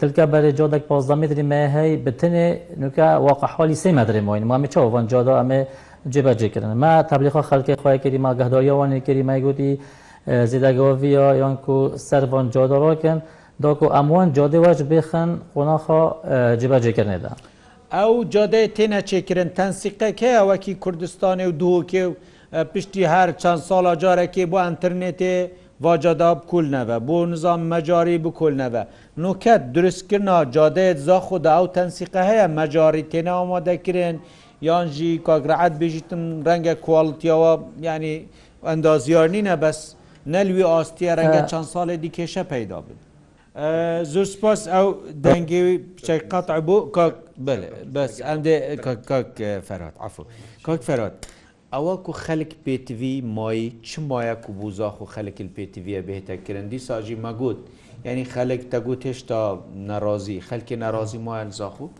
تلکە 0.00 0.24
بەێ 0.32 0.52
جۆدەك 0.58 0.82
پازدا 0.90 1.14
متری 1.20 1.42
مێ 1.50 1.60
هەی 1.74 1.92
بتنێ 2.04 2.46
نوکە 2.82 3.06
واقعحالی 3.28 3.76
سێ 3.82 3.90
مەدرێ 3.98 4.20
مۆین 4.28 4.44
مامی 4.50 4.68
چاوان 4.72 5.06
جادا 5.12 5.34
ئەمێ 5.40 5.60
جێبەجێکردن 6.12 6.72
ما 6.84 6.92
تبلیخا 7.10 7.42
خەلکی 7.50 7.74
خۆیکردی 7.82 8.18
ما 8.24 8.30
گەهدایەوانی 8.38 8.98
کردی 9.06 9.22
مایگوتی 9.30 9.70
زیدەگەوەڤیا 10.50 11.26
یان 11.42 11.54
و 11.74 11.76
سەران 12.08 12.46
جاداواکن 12.54 13.18
داکو 13.64 13.86
ئەموان 13.96 14.28
جادێواش 14.36 14.80
بخن 14.92 15.30
قۆناخوا 15.54 16.02
جێبەجێکردێدا. 16.60 17.32
ئەو 17.96 18.12
جادەیە 18.34 18.68
تێنە 18.76 19.00
چێکردن 19.10 19.48
تەنسیقەکە 19.58 20.30
ئەوەکی 20.38 20.74
کوردستانی 20.84 21.46
و 21.50 21.52
دووکێ 21.62 22.04
و 22.08 22.12
پشتی 22.72 23.04
هەر 23.12 23.28
چەند 23.42 23.60
ساڵا 23.68 23.92
جارێکی 24.02 24.44
بۆ 24.52 24.58
ئەتررنێتێ 24.66 25.34
واجداب 25.86 26.38
کولنەوە 26.50 26.96
بۆ 27.06 27.16
نظام 27.32 27.60
مەجاری 27.72 28.16
بکولنەوە 28.24 28.82
نوکەت 29.24 29.60
دروستکردنا 29.76 30.36
جادەیەت 30.54 30.98
زاخدا 31.08 31.50
ئەو 31.56 31.66
تەنسیقە 31.76 32.22
هەیە 32.30 32.46
مەجاری 32.58 33.04
تێنە 33.12 33.32
ئامادەکرێن 33.38 34.16
یانجی 34.68 35.12
کاگرعەت 35.28 35.74
بژیتم 35.82 36.22
ڕەنگە 36.46 36.74
کوڵتیەوە 36.86 37.52
ینی 37.88 38.14
ئەندازیار 38.68 39.26
نینە 39.34 39.56
بەس 39.64 39.78
نەلوی 40.34 40.64
ئاستیە 40.72 41.12
ڕەنگە 41.18 41.42
چەند 41.50 41.66
ساڵێکی 41.74 42.10
کێشە 42.16 42.42
پەیدا 42.52 42.78
بن. 42.86 42.98
زۆر 44.12 44.26
سپاس 44.34 44.60
ئەو 44.74 44.86
دەنگێوی 45.24 45.74
بچەی 45.96 46.20
قەت 46.32 46.46
بوو 46.66 46.78
بەس 47.94 48.12
ئەندێ 48.28 48.54
فەرات 49.68 49.94
ئەفو 50.02 50.22
کاک 50.66 50.80
فەرات. 50.88 51.14
ئەوە 51.74 51.94
کو 52.04 52.12
خەلک 52.24 52.50
پێتیوی 52.64 53.14
مای 53.36 53.62
چ 53.88 53.90
مایە 54.10 54.34
و 54.48 54.52
بوزاخ 54.60 54.96
و 55.00 55.06
خەلکل 55.14 55.48
پێتیویە 55.56 56.00
بهێتەکردن 56.08 56.66
دیساژی 56.72 57.16
مەگوت. 57.24 57.58
یعنی 58.04 58.24
خەلێک 58.34 58.60
تەگو 58.72 58.94
تێشتا 59.02 59.44
نەڕازی 59.90 60.44
خەلکی 60.50 60.76
ناڕازی 60.82 61.18
وایە 61.26 61.50
زاخوت 61.58 61.90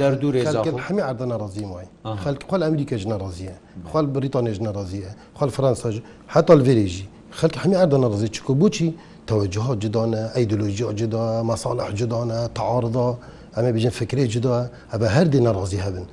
دەردوورێ 0.00 0.42
هەمی 0.88 1.02
عادە 1.08 1.24
ناڕازی 1.32 1.64
وای 1.72 1.86
خەلک 2.24 2.40
خۆل 2.50 2.62
ئەمریکەژ 2.68 3.02
ناڕازیە 3.12 3.54
خۆل 3.92 4.06
بریتانێژ 4.16 4.56
ناڕازیە 4.66 5.10
خۆل 5.38 5.50
فرانساژ 5.56 5.96
هەتال 6.34 6.60
وێرێژی 6.66 7.04
خەلک 7.38 7.54
هەمی 7.64 7.76
عادە 7.82 7.96
ناڕازی 8.04 8.28
چکو 8.36 8.54
بچی 8.54 8.88
توجهات 9.26 9.78
جدانە 9.84 10.22
ئەیدلوژی 10.34 10.84
جدا 11.00 11.24
مەساڵح 11.50 11.88
جدانە 12.00 12.38
تعاردا 12.58 13.08
ئەمە 13.56 13.70
بژن 13.76 13.92
فکرێ 14.00 14.24
جدا 14.34 14.56
ئەبە 14.92 15.08
هەردی 15.16 15.40
ناڕازی 15.46 15.80
هەبن 15.86 16.06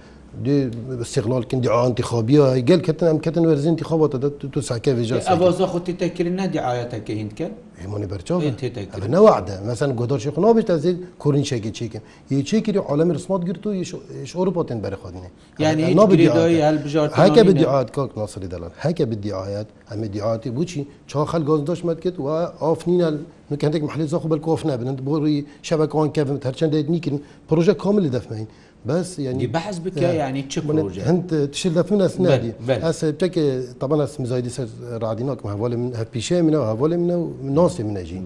دي 0.43 0.69
استقلال 1.01 1.47
كن 1.47 1.61
دعاء 1.61 1.87
انتخابيه 1.87 2.41
قال 2.41 2.81
كتن 2.81 3.07
ام 3.07 3.17
كتن 3.17 3.45
ورزين 3.45 3.69
انتخابات 3.71 4.15
تو 4.15 4.61
ساكه 4.61 4.95
فيجا 4.95 5.17
افاز 5.17 5.61
خطي 5.61 5.93
تكرين 5.93 6.51
دعايتك 6.51 7.11
هند 7.11 7.31
كان 7.31 7.51
همان 7.85 8.07
برچاو 8.09 8.31
انت 8.41 8.59
تكرين 8.65 9.03
انا 9.03 9.19
وعده 9.19 9.63
مثلا 9.63 9.95
گدار 10.07 10.17
شيخ 10.17 10.39
نو 10.39 10.53
بيت 10.53 10.71
ازيد 10.71 10.97
كورين 11.19 11.43
شيكي 11.43 11.71
چيكم 11.89 11.99
يي 12.31 12.43
چيكي 12.43 12.69
دي 12.71 12.79
عالم 12.79 13.11
رسمات 13.11 13.41
گرتو 13.43 13.67
يش 13.71 14.35
اوروبا 14.35 14.63
تن 14.63 14.81
بر 14.81 14.95
خودني 14.95 15.19
يعني 15.59 15.93
نو 15.93 16.05
بدعاي 16.05 16.63
هل 16.63 16.77
بجارت 16.77 17.11
هكا 17.13 17.41
بدعايات 17.41 17.89
كاك 17.89 18.17
ناصر 18.17 18.41
دلال 18.45 18.69
هكا 18.79 19.03
بدعايات 19.05 19.67
ام 19.93 20.05
دعايات 20.05 20.47
بوچي 20.47 20.83
چا 21.13 21.17
خل 21.17 21.43
گاز 21.45 21.59
داش 21.61 21.85
مت 21.85 21.99
كت 21.99 22.19
و 22.19 22.29
افنين 22.61 23.23
مكانك 23.51 23.83
محل 23.83 24.07
زاخو 24.07 24.27
بالكوفنا 24.27 24.75
بنت 24.75 25.01
بوري 25.01 25.45
شبكه 25.61 25.97
وان 25.97 26.09
كيف 26.09 26.27
هرچند 26.47 26.75
نيكن 26.75 27.19
پروژه 27.51 27.71
كامل 27.73 28.09
دفمين 28.09 28.47
بس 28.87 29.19
يعني 29.19 29.47
بحث 29.47 29.77
بك 29.79 29.97
يعني 29.97 30.41
تشك 30.41 30.63
هند 31.09 31.49
تشل 31.51 31.79
لفنا 31.79 32.07
سنادي 32.07 32.51
هسه 32.69 33.09
بتك 33.11 33.35
طبعا 33.79 34.03
اسم 34.03 34.25
زايد 34.25 34.47
سر 34.47 34.67
رعديناك 35.03 35.45
ما 35.45 35.51
هوالي 35.51 35.75
من 35.77 35.95
هبيشه 35.95 36.41
منا 36.41 36.59
وهوالي 36.59 36.97
منا 36.97 37.27
ناصي 37.43 37.83
منا 37.83 38.01
جي 38.03 38.19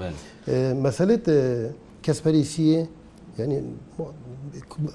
مساله 0.88 1.20
كسبريسيه 2.04 2.82
يعني 3.40 3.62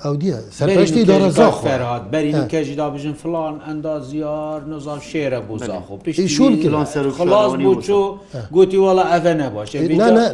ئەودیە 0.05 0.37
سەرشتی 0.59 1.03
دارە 1.11 1.29
زاخ 1.41 1.55
فەرات 1.67 2.05
بەرین 2.15 2.41
کەژی 2.53 2.75
دابژن 2.81 3.15
فلان 3.23 3.55
ئەندا 3.69 3.95
زیار 4.11 4.59
نزار 4.73 4.99
شێرە 5.11 5.41
بۆ 5.49 5.57
زاخۆ 5.69 5.95
پیششون 6.07 6.53
کلان 6.63 6.87
سەر 6.95 7.05
خلاص 7.21 7.53
بۆ 7.67 7.73
چۆ 7.87 7.99
گوتی 8.57 8.77
وڵە 8.85 9.05
ئەە 9.13 9.33
نەباشێ 9.41 9.77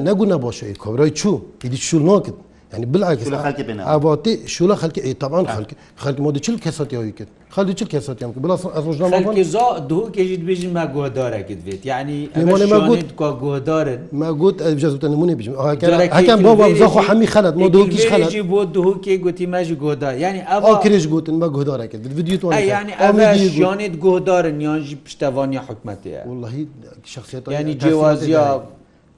نەگو 0.08 0.24
نەباشێ 0.32 0.64
کۆبرای 0.84 1.10
چوو 1.20 1.36
پیدی 1.60 1.76
چول 1.88 2.02
ناکرد 2.10 2.34
يعني 2.72 2.86
بالعكس 2.86 3.24
شو 3.24 3.30
لخلك 3.30 3.60
بناء 3.60 3.94
ابوتي 3.94 4.40
شو 4.46 4.66
لخلك 4.66 4.98
اي 5.04 5.12
طبعا 5.12 5.46
خلك 5.46 5.72
خلك 5.96 6.20
مودي 6.20 6.40
تشل 6.40 6.58
كاسات 6.58 6.92
يا 6.92 6.98
ويكت 6.98 7.28
خلي 7.50 7.72
تشل 7.74 7.86
كاسات 7.86 8.22
يا 8.22 8.26
بلا 8.26 8.58
روجنا 8.76 9.08
ما 9.08 9.24
خلك 9.26 9.40
زا 9.40 9.78
دو 9.78 10.10
كيجد 10.10 10.44
بيجي 10.46 10.68
ما 10.68 10.84
غودارا 10.84 11.40
كدفيت 11.40 11.86
يعني 11.86 12.28
انا 12.36 12.66
ما 12.66 12.78
قلت 12.88 13.10
كو 13.12 13.24
غودار 13.24 13.98
ما 14.12 14.30
قلت 14.30 14.62
بجاز 14.62 14.94
تن 14.94 15.10
موني 15.10 15.34
بيجي 15.34 15.50
هكا 15.50 16.34
بابا 16.34 16.74
زخو 16.74 17.00
حمي 17.00 17.26
خلد 17.26 17.56
مو 17.56 17.68
دو 17.68 17.86
كيش 17.88 18.06
خلد 18.06 18.26
يجي 18.26 18.42
بود 18.42 18.72
دو 18.72 19.00
كي 19.00 19.16
قلت 19.16 19.42
ما 19.42 19.62
جي 19.62 19.76
غودار 19.80 20.14
يعني 20.14 20.56
ابا 20.56 20.74
كريش 20.74 21.06
قلت 21.06 21.30
ما 21.30 21.46
غودارا 21.46 21.84
كدفيت 21.84 22.12
فيديو 22.14 22.38
تو 22.38 22.52
يعني 22.52 22.94
ابا 22.94 23.36
جانيت 23.36 24.02
غودار 24.04 24.46
يانجي 24.46 24.98
بشتوانيا 25.04 25.60
حكمتي 25.60 26.22
والله 26.26 26.66
شخصيات 27.04 27.48
يعني 27.48 27.74
جوازيا 27.74 28.62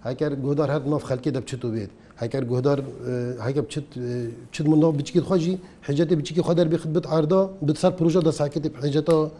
هكا 0.03 0.29
غودار 0.45 0.75
هاد 0.75 0.89
ما 0.89 0.99
في 0.99 1.07
خلكي 1.07 1.31
دبشتو 1.31 1.69
بيت 1.71 1.91
heker 2.21 2.43
guhdar 2.43 2.81
heke 3.47 3.63
çi 4.53 4.63
min 4.63 4.99
biçikî 4.99 5.19
xwa 5.27 5.37
jî 5.45 5.55
hecetê 5.89 6.15
biçikî 6.19 6.41
xwa 6.45 6.53
derbê 6.61 6.77
xit 6.83 6.93
bit 6.97 7.07
arda 7.17 7.41
bit 7.63 7.79
ser 7.79 7.97
proje 7.97 8.21
da 8.25 8.29
saketê 8.41 8.69
heceta 8.87 9.31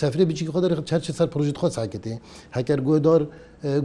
سەفری 0.00 0.24
بچی 0.30 0.42
خۆدەری 0.54 0.74
چەرچی 0.90 1.12
سەر 1.18 1.28
پروژیت 1.34 1.56
خۆ 1.62 1.68
ساکتی 1.78 2.12
هەکەر 2.56 2.78
گۆدار 2.88 3.20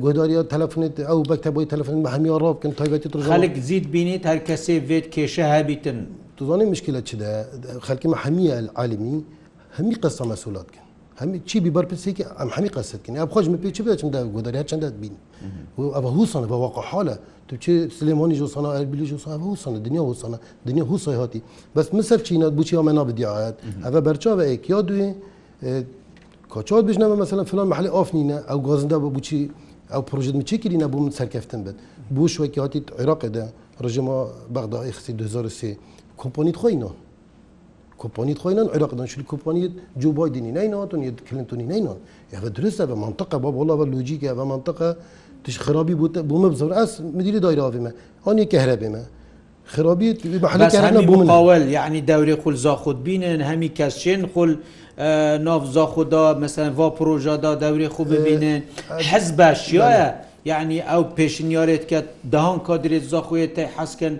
گۆداریە 0.06 0.41
تەلفنێت 0.54 0.96
ئەو 1.10 1.20
بەکتەبی 1.32 1.65
تەلفن 1.74 1.96
بە 2.06 2.10
هەمی 2.15 2.30
ڕۆبکن 2.43 2.72
تایبەتی 2.80 3.08
خەلک 3.34 3.54
زیید 3.67 3.86
بینیت 3.93 4.24
هەر 4.32 4.39
کەسێ 4.50 4.76
بێت 4.89 5.06
کێشە 5.15 5.46
هەبیتن 5.56 5.98
توزانانی 6.38 6.70
مشکلە 6.74 7.02
چدا 7.10 7.32
خەکی 7.88 8.08
هەمیە 8.24 8.54
عالمی 8.80 9.15
هەمی 9.78 9.96
قەستە 10.04 10.24
مەسوولاتکن 10.32 10.84
هەمی 11.22 11.38
چی 11.50 11.56
بیبەرپسێکی 11.65 12.24
ئەم 12.39 12.50
هەمی 12.56 12.70
قەستکن 12.76 13.13
ئە 13.22 13.26
خۆش 13.34 13.46
پێ 13.63 13.70
چ 13.78 13.80
بچم 13.88 14.10
دا 14.15 14.20
گۆداریا 14.38 14.63
چنددات 14.72 14.96
بین 15.04 15.15
ئەە 15.96 16.10
هوسانە 16.17 16.48
بە 16.52 16.58
واقع 16.65 16.84
حالە 16.91 17.15
Türkçe 17.47 17.89
Süleymaniye 17.89 18.43
olsana, 18.43 18.73
Erbiliye 18.75 19.13
olsana, 19.15 19.36
ev 19.43 19.49
olsana, 19.49 19.86
dünya 19.86 20.03
olsana, 20.03 20.39
dünya 20.65 20.83
hu 20.83 20.99
sayhati. 20.99 21.41
Bas 21.75 21.93
misaf 21.93 22.25
çiğnat 22.25 22.57
bu 22.57 22.63
çiğ 22.63 22.77
amena 22.77 23.07
bir 23.07 23.17
diayet. 23.17 23.55
Eve 23.89 24.05
berça 24.05 24.38
ve 24.38 24.45
ek 24.49 24.73
ya 24.73 24.88
duye, 24.88 25.15
kaçat 26.53 26.88
bejne 26.88 27.12
ve 27.12 27.15
mesela 27.15 27.43
filan 27.43 27.67
mahalle 27.67 27.89
afnine, 27.89 28.36
ev 28.49 28.63
gazında 28.63 29.15
bu 29.15 29.21
çiğ, 29.21 29.51
ev 29.93 30.01
projede 30.03 30.38
mi 30.38 30.45
çekirine 30.45 30.93
bu 30.93 31.12
serkeften 31.12 31.65
bed. 31.65 31.73
Bu 32.12 32.29
şu 32.29 32.51
ki 32.51 32.62
hati 32.62 32.83
Irak'e 32.99 33.33
de, 33.33 33.47
rejima 33.83 34.27
Bagdad'ı 34.49 34.89
xisi 34.89 35.12
2003, 35.13 35.63
kompanit 36.17 36.57
koyna. 36.57 36.88
کۆپۆنیت 38.03 38.39
خۆینان 38.43 38.67
عێراقدان 38.75 39.07
شلی 39.12 39.25
کۆپۆنیت 39.31 39.73
جو 40.01 40.10
بایدنی 40.19 40.51
نیناتون 40.57 40.99
یە 41.07 41.12
کلنتونی 41.27 41.65
نینان 41.71 41.97
ئەە 42.33 42.49
درستە 42.57 42.83
بە 42.89 42.95
منطقە 43.05 43.38
بە 43.43 43.49
بۆڵە 43.57 43.75
بە 43.79 43.86
لوجیکە 43.93 44.31
بە 44.39 44.43
منطقە 44.53 44.89
تش 45.47 45.60
خرابی 45.60 45.93
بود 45.95 46.13
بوم 46.27 46.49
بزور 46.49 46.73
از 46.73 47.01
مدیر 47.01 47.39
دایره 47.39 47.62
آوی 47.62 47.79
من 47.79 47.93
آنی 48.25 48.45
که 48.45 48.62
هربه 48.62 48.89
من 48.89 49.03
خرابی 49.63 50.13
محل 50.41 50.69
که 50.69 50.79
هربه 50.79 51.01
بوم 51.05 51.23
مقاول 51.23 51.67
یعنی 51.69 52.01
دوری 52.01 52.36
خل 52.36 52.53
زاخود 52.55 53.03
بینن 53.03 53.41
همی 53.41 53.69
کسچین 53.69 54.27
خل 54.33 54.55
ناف 55.38 55.65
زاخودا 55.71 56.33
مثلا 56.33 56.71
وا 56.73 56.89
پروژه 56.89 57.38
دا 57.38 57.55
دوری 57.55 57.88
خوب 57.88 58.13
ببینن 58.15 58.62
حزب 59.12 59.53
شیاه 59.53 60.13
یعنی 60.45 60.81
ئەو 60.81 61.03
پێشنیارێت 61.19 61.83
کە 61.91 61.95
داهان 62.31 62.60
کادرێت 62.67 63.03
زاخۆێتە 63.13 63.62
حەسکەن 63.77 64.13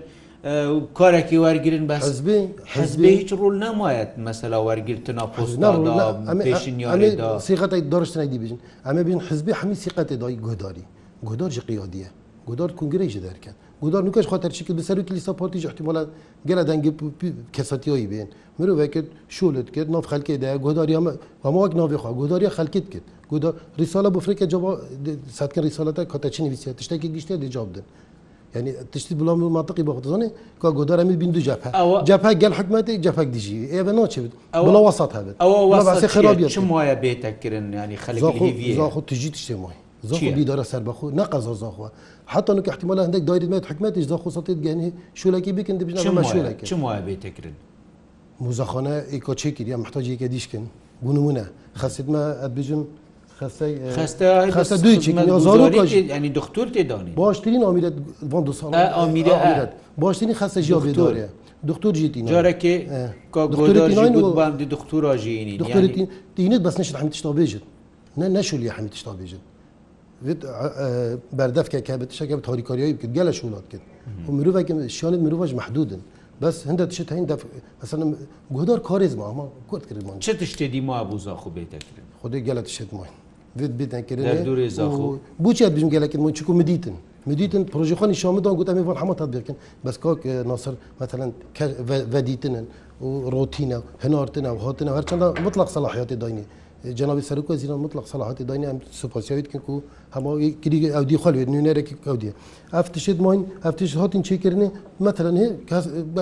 کارێکی 0.98 1.36
وەرگرن 1.44 1.84
بە 1.90 1.94
حزبی 2.04 2.38
حزبی 2.64 3.08
هیچ 3.20 3.30
ڕول 3.40 3.54
نمایەت 3.66 4.10
مەسەلا 4.28 4.58
وەرگرتنا 4.68 5.24
پۆستناڵ 5.34 5.76
سیغەتی 7.48 7.82
دەڕشتنی 7.92 8.26
دیبژن 8.34 8.58
ئەمە 8.86 8.94
بین 9.08 9.20
حزبی 9.28 9.52
هەمی 9.60 9.76
سیقەتی 9.84 10.12
دای 10.22 10.36
گۆداری 10.46 10.84
گودار 11.26 11.50
جی 11.54 11.60
قیادیه 11.68 12.08
گودار 12.46 12.70
کنگره 12.72 13.06
جی 13.14 13.20
درکن 13.26 13.54
گودار 13.82 14.02
نکش 14.06 14.26
خاطر 14.32 14.48
چی 14.56 14.64
که 14.64 14.72
به 14.78 14.82
سر 14.82 15.02
کلیسا 15.02 15.32
پارتی 15.32 15.66
احتمالا 15.66 16.02
گله 16.48 16.62
دنگ 16.68 16.84
کساتی 17.52 17.90
هایی 17.90 18.06
بین 18.06 18.28
مرو 18.58 18.72
وکت 18.80 19.04
شولت 19.28 19.70
کرد 19.70 19.90
ناف 19.90 20.06
خلکی 20.06 20.36
ده 20.36 20.58
گوداری 20.58 20.94
هم 20.94 21.06
و 21.44 21.50
ما 21.52 21.58
وقت 21.62 21.76
ناف 21.76 21.92
خواه 22.02 22.14
گوداری 22.20 22.48
خلکت 22.48 22.86
کرد 22.92 23.06
گودار 23.30 23.54
رساله 23.78 24.10
بفره 24.10 24.34
که 24.34 24.46
جواب 24.46 24.78
صدکن 25.38 25.62
رساله 25.68 25.92
تا 25.92 26.04
کاتا 26.04 26.28
چی 26.34 26.40
نویسیه 26.44 26.72
تشتا 26.72 26.96
که 26.96 27.08
گیشته 27.08 27.36
ده 27.36 27.48
جواب 27.48 27.72
دن 27.72 27.82
يعني 28.54 28.72
تشتي 28.92 29.14
بلا 29.14 29.34
منطقي 29.34 29.82
بخطزاني 29.82 30.30
كا 30.62 30.70
قدر 30.70 31.00
امي 31.00 31.16
بين 31.16 31.30
دو 31.32 31.40
جبهه 31.40 31.68
أو... 31.70 32.02
جبهه 32.04 32.32
قال 32.40 32.54
حكمتي 32.54 32.96
جبهه 32.96 33.24
ديجي 33.24 33.56
اي 33.72 33.82
بنا 33.82 34.06
تشبت 34.06 34.30
أو... 34.54 34.64
بلا 34.64 34.78
وسط 34.78 35.16
هذا 35.16 35.34
او 35.40 35.74
وسط 35.74 36.06
شم 36.46 36.72
هاي 36.72 36.94
بيتك 36.94 37.44
يعني 37.44 37.96
خليك 37.96 38.24
الهيفيه 38.24 38.76
زاخو 38.76 39.00
تجي 39.00 39.30
تشتي 39.30 39.54
ماي 39.54 39.74
زخو 40.04 40.30
بيدار 40.30 40.62
سر 40.62 40.78
بخو 40.82 41.10
نقز 41.10 41.48
زخو 41.48 41.86
حتى 42.26 42.52
انك 42.52 42.68
احتمال 42.68 43.00
عندك 43.00 43.20
دايره 43.20 43.46
ما 43.46 43.60
حكمتش 43.66 44.02
زخو 44.02 44.30
صوتيت 44.30 44.58
يعني 44.66 44.92
شو 45.14 45.30
لكي 45.30 45.52
بك 45.52 45.70
انت 45.70 45.82
بجنا 45.82 46.10
ما 46.10 46.22
شو 46.22 46.42
لكي 46.42 46.66
شو 46.66 46.76
مو 46.76 46.88
بيتكرن 47.06 47.52
مزخانه 48.40 48.90
ايكو 48.90 49.32
تشيكر 49.32 49.68
يا 49.68 49.76
محتاج 49.76 50.08
يك 50.08 50.24
ديشكن 50.24 50.64
بنمونه 51.02 51.46
خاصت 51.74 52.08
ما 52.08 52.46
بجم 52.46 52.84
خسته 53.38 53.90
خسته 53.96 54.50
خسته 54.50 54.76
دوی 54.84 54.98
چی 55.02 55.12
کنی 55.12 55.40
زارو 55.40 55.70
کاش 55.70 55.92
یعنی 55.92 56.28
دکتر 56.38 56.66
تی 56.74 56.82
دانی 56.90 57.10
باشترین 57.20 57.62
آمیرت 57.68 57.94
وان 58.32 58.44
دو 58.44 58.52
سال 58.52 58.74
آمیرت 58.74 59.28
آمیرت 59.46 59.72
باشترین 59.98 60.34
خسته 60.34 60.60
جا 60.60 60.78
بداره 60.78 61.28
دکتر 61.70 61.90
جی 61.98 62.08
تینا 62.14 62.28
جاره 62.30 62.52
که 62.52 62.74
که 63.34 63.40
گودار 63.60 63.90
جی 63.94 64.10
بود 64.14 64.34
با 64.38 64.46
هم 64.46 64.56
دی 64.56 64.66
دکتر 64.74 65.06
آجی 65.12 65.30
اینی 65.40 65.56
دکتر 65.62 65.82
تینید 66.36 66.62
بس 66.62 66.80
نشد 66.80 66.96
حمید 67.00 67.12
تشتا 67.12 67.32
بیجد 67.38 67.62
نه 68.16 68.26
نشو 68.28 68.56
لی 68.56 68.68
حمید 68.70 68.90
تشتا 68.90 69.12
بیجد 69.20 69.40
بەردەفکە 71.38 71.80
کە 71.86 71.94
بتشەکە 72.02 72.36
تۆریکۆریۆی 72.48 72.92
بکرد 72.96 73.12
گەلە 73.18 73.32
شوڵات 73.40 73.66
کرد 73.72 73.84
و 74.26 74.30
مرۆڤێک 74.36 74.66
شوێنت 74.98 75.20
مرۆڤش 75.26 75.52
محدودن 75.60 76.02
بس 76.42 76.56
هەندە 76.68 76.84
تشت 76.90 77.08
هەین 77.14 77.24
مثلا 77.82 78.04
گودار 78.56 78.80
کارێزما 78.88 79.24
ئەمە 79.30 79.44
کورد 79.70 79.84
کردمان 79.88 80.14
چه 80.26 80.32
تشتێدی 80.40 80.80
ما 80.88 81.04
بوو 81.08 81.18
زاخو 81.26 81.48
بێتەکردن 81.56 82.04
خودی 82.20 82.38
گەلە 82.48 82.62
تشت 82.68 82.90
ماین 82.96 83.14
وید 83.58 83.72
بێتەکردن 83.78 84.44
دوورێ 84.48 84.66
زاخو 84.78 85.04
بچێت 85.44 85.72
بژم 85.76 85.90
گەلەکردمان 85.94 86.32
چکو 86.38 86.52
مدیتن 86.62 86.96
مدیتن 87.30 87.62
پروژخانی 87.74 88.14
شامدان 88.22 88.54
گوت 88.58 88.68
ئەمێ 88.70 88.82
هەمە 89.02 89.14
تاتبیرکن 89.20 89.56
بەس 89.86 89.96
کاک 90.04 90.20
ناصر 90.50 90.74
مثلا 91.02 91.24
ودیتنن 92.14 92.66
و 93.06 93.08
ڕۆتینە 93.34 93.78
هەنارتنە 94.04 94.50
و 94.56 94.58
هاتنە 94.66 94.90
هەرچەندە 94.98 95.26
مطلق 95.46 95.68
سەلاحیاتی 95.74 96.16
داینی 96.22 96.44
جناب 96.84 97.20
سرکو 97.20 97.52
از 97.52 97.62
ایران 97.62 97.80
مطلق 97.80 98.06
صلاحات 98.06 98.42
دانی 98.42 98.66
هم 98.66 98.80
سپاسی 98.92 99.28
هایید 99.34 99.48
که 99.52 99.60
همه 100.12 100.50
کری 100.64 100.88
اودی 100.90 101.16
خالی 101.16 101.38
وید 101.38 101.48
نیونه 101.50 101.72
رکی 101.72 101.94
اودیه 102.06 102.34
افتشید 102.72 103.22
ماین 103.22 103.46
افتش 103.64 103.94
هاتین 103.94 104.22
چه 104.22 104.38
کرنه 104.38 104.72
مثلا 105.00 105.30
هی 105.30 105.48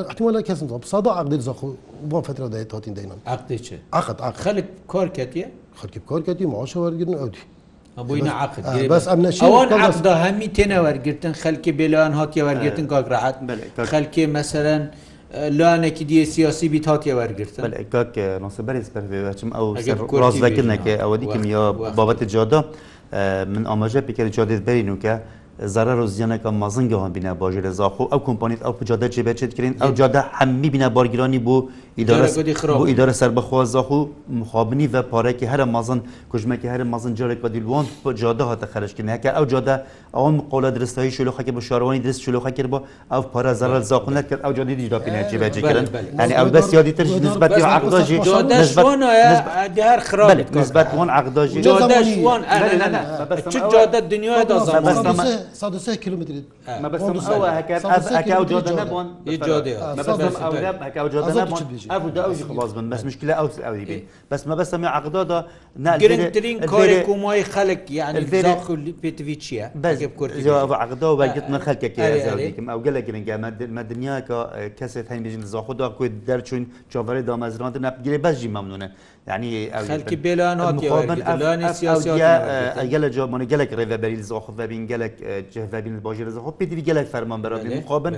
احتمالا 0.08 0.42
کس 0.42 0.62
نظام 0.62 0.80
صدا 0.80 1.10
عقد 1.10 1.32
الزا 1.32 1.52
خو 1.52 1.68
با 2.10 2.22
فتره 2.22 2.48
دایت 2.48 2.72
هاتین 2.72 2.94
دینان 2.94 3.16
عقد 3.26 3.56
چه؟ 3.56 3.78
عقد 3.92 4.20
عقد 4.22 4.34
خلق 4.36 4.64
کار 4.88 5.08
کتیه؟ 5.08 5.48
خلق 5.74 5.94
کار 6.06 6.22
کتیه 6.22 6.46
معاش 6.46 6.76
ورگرن 6.76 7.14
اودی 7.14 7.38
بۆی 8.08 8.20
نعقد 8.28 8.62
بەس 8.92 9.04
ئەم 9.10 9.20
نەشی 9.26 9.40
ئەوان 9.44 9.68
عقدا 9.86 10.14
هەمی 10.24 10.48
تێنە 10.56 10.78
وەرگتن 10.84 11.32
خەلکی 11.42 11.72
بێلەوان 11.80 12.12
هاتیە 12.20 12.42
وەرگتن 12.48 12.86
کاکراحات 12.92 13.36
خەلکی 13.92 14.22
مەسەرەن 14.36 14.82
لاەنێکی 15.32 16.04
دیێ 16.10 16.24
سیاسی 16.24 16.66
بیت 16.72 16.86
هااتێ 16.88 17.12
وەرگرتن 17.18 17.62
نسە 18.46 18.60
بەرز 18.66 18.86
بەرچم 18.94 19.50
ئەو 19.56 19.66
ڕازەکردنەکە 20.22 20.94
ئەوە 21.02 21.16
دیکەم 21.22 21.42
یا 21.54 21.62
بابەتی 21.98 22.26
جادا 22.34 22.60
من 23.52 23.64
ئاماژە 23.70 24.00
پیکرد 24.06 24.30
جادێت 24.36 24.62
بەرین 24.68 24.88
وکە 24.94 25.14
زەرە 25.74 25.92
ڕۆزیانەکە 25.98 26.50
مەزنگەوان 26.62 27.10
بینە 27.16 27.32
باژێ 27.40 27.60
لە 27.66 27.70
زاخۆ 27.78 28.04
ئەو 28.12 28.20
کمپانیت 28.28 28.60
ئەو 28.66 28.72
جادە 28.90 29.06
جێبەچێت 29.14 29.52
کردین 29.56 29.74
ئەو 29.82 29.90
جادا 29.98 30.20
هەممی 30.38 30.70
بینە 30.74 30.88
بارگیرانی 30.96 31.40
بۆ 31.46 31.56
ئیدارە 32.00 33.12
سەر 33.18 33.28
بەخوازاخ 33.36 33.90
و 33.90 34.04
مخابنی 34.28 34.88
بە 34.92 34.96
پارێکی 35.12 35.46
هەرە 35.52 35.64
مازن 35.74 36.00
کوژمەکی 36.32 36.66
هەرە 36.74 36.84
مازن 36.92 37.14
جارێک 37.14 37.38
بە 37.44 37.48
دیلوان 37.50 37.86
جاده 38.14 38.44
هاتە 38.50 38.64
خەرشکردنەکە 38.74 39.26
ئەو 39.36 39.44
جاده 39.52 39.74
ئەوان 40.14 40.36
قۆلە 40.50 40.70
درستایی 40.76 41.10
شلوخەکە 41.12 41.52
بە 41.56 41.60
شارەوانی 41.68 42.00
درست 42.06 42.20
شلوخە 42.24 42.50
کرد 42.56 42.68
بۆ 42.72 42.78
ئەو 43.12 43.22
پارە 43.34 43.52
زەرل 43.60 43.82
زاقون 43.90 44.12
نکرد 44.16 44.40
ئەو 44.44 44.52
جادی 44.56 44.74
دیجا 44.76 44.98
پێناجی 45.06 45.34
بەجێکردن 45.42 45.86
ینی 46.20 46.34
ئەو 46.38 46.48
بەس 46.56 46.68
یادی 46.76 46.92
تر 46.96 47.06
نسبەتی 47.26 47.60
عقداژی 47.78 48.18
هەر 49.90 50.00
خراپ 50.08 50.28
نسبەت 50.58 50.88
وان 50.94 51.08
عقداژی 51.20 51.58
جاده 51.62 52.00
دنیا 54.00 54.42
دا 54.42 54.56
کیلومتری 56.04 56.40
ما 56.82 56.88
بس 56.88 57.00
هەکە 58.20 58.32
ئەو 58.38 58.44
جاده 58.52 58.70
نەبوون 58.80 59.06
ئەو 59.26 59.36
جاده 61.14 61.42
نەبوون 61.42 61.85
أبو 61.90 62.08
داوي 62.08 62.34
خلاص 62.34 62.76
من 62.76 62.88
بس 62.90 63.04
مشكلة 63.04 63.32
أو 63.32 63.48
أو 63.58 63.74
يبين 63.74 64.06
بس 64.30 64.46
ما 64.46 64.54
بس 64.54 64.70
سمع 64.70 64.88
عقدادا 64.88 65.46
گرنگترین 65.84 66.60
کاری 66.60 66.96
کۆمای 67.06 67.44
خەلک 67.44 67.80
پێوی 69.02 69.36
چییە 69.44 69.64
بەعقدە 70.72 71.06
و 71.12 71.16
باگتمە 71.20 71.58
خەکێکم 71.66 72.66
ئەو 72.72 72.80
گەلە 72.86 73.00
گرنگمە 73.06 73.82
دنیا 73.92 74.16
کە 74.28 74.38
کەسێت 74.78 75.06
هەینبژین 75.12 75.42
زاخدا 75.52 75.88
کوێ 75.98 76.08
دەرچوون 76.28 76.64
چۆڤەرە 76.92 77.22
دامەزرانتە 77.28 77.78
نەپگیری 77.86 78.18
بەژی 78.26 78.48
مەمنونە 78.56 78.88
ینی 79.28 79.70
گەلە 82.92 83.08
جۆمانی 83.14 83.46
گەلک 83.52 83.70
ڕێبەری 83.78 84.16
زۆخڤبین 84.30 84.84
گەلک 84.92 85.14
جهڤبین 85.52 85.94
باژی 86.06 86.22
زەخۆ 86.36 86.50
پێدیوی 86.60 86.82
گەلک 86.88 87.06
فەرمان 87.12 87.40
بەرابی 87.44 87.70
مخۆبن 87.78 88.16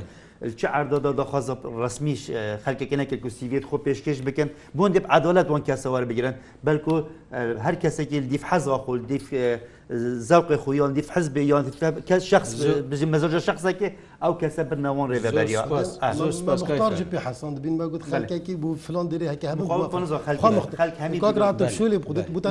چه 0.61 0.67
عردادا 0.79 1.13
داخواز 1.21 1.47
ڕسمیش 1.85 2.23
خەکەکەنەکە 2.65 3.17
کوسیوێت 3.23 3.65
خۆ 3.69 3.75
پێشکەش 3.87 4.19
بکەن 4.29 4.49
بۆن 4.77 4.91
دێب 4.95 5.07
عدالەت 5.17 5.47
وان 5.51 5.63
کەسەوار 5.69 6.05
بگرن 6.11 6.35
بەلکو 6.67 6.97
هەر 7.65 7.75
کەسێکی 7.83 8.19
دیف 8.33 8.43
حەزوا 8.51 8.77
خۆل 8.85 9.01
دیف 9.11 9.27
زەوقی 10.29 10.57
خۆیان 10.65 10.93
دیف 10.97 11.09
حەز 11.15 11.27
بێ 11.35 11.43
یان 11.51 11.65
کەس 12.09 12.23
شخص 12.33 12.51
بژی 12.91 13.07
مەزۆژە 13.13 13.41
شخصەکە 13.49 13.89
ئەو 14.25 14.35
کەسە 14.41 14.63
برنەوەن 14.69 15.09
ڕێبەبەریەژ 15.13 15.63
پێ 17.13 17.19
حەسان 17.27 17.53
بین 17.63 17.75
بە 17.81 17.87
گوت 17.91 18.03
خەکێکی 18.13 18.55
بوو 18.61 18.75
فلان 18.87 19.07
دێری 19.11 19.27
هەکە 19.33 19.47
هەموو 19.53 21.23
شولی 21.79 21.99
بودت 22.07 22.27
بوتە 22.35 22.49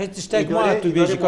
هیچ 0.00 0.12
شتێک 0.26 0.46
تو 0.82 0.88
بێژی 0.96 1.18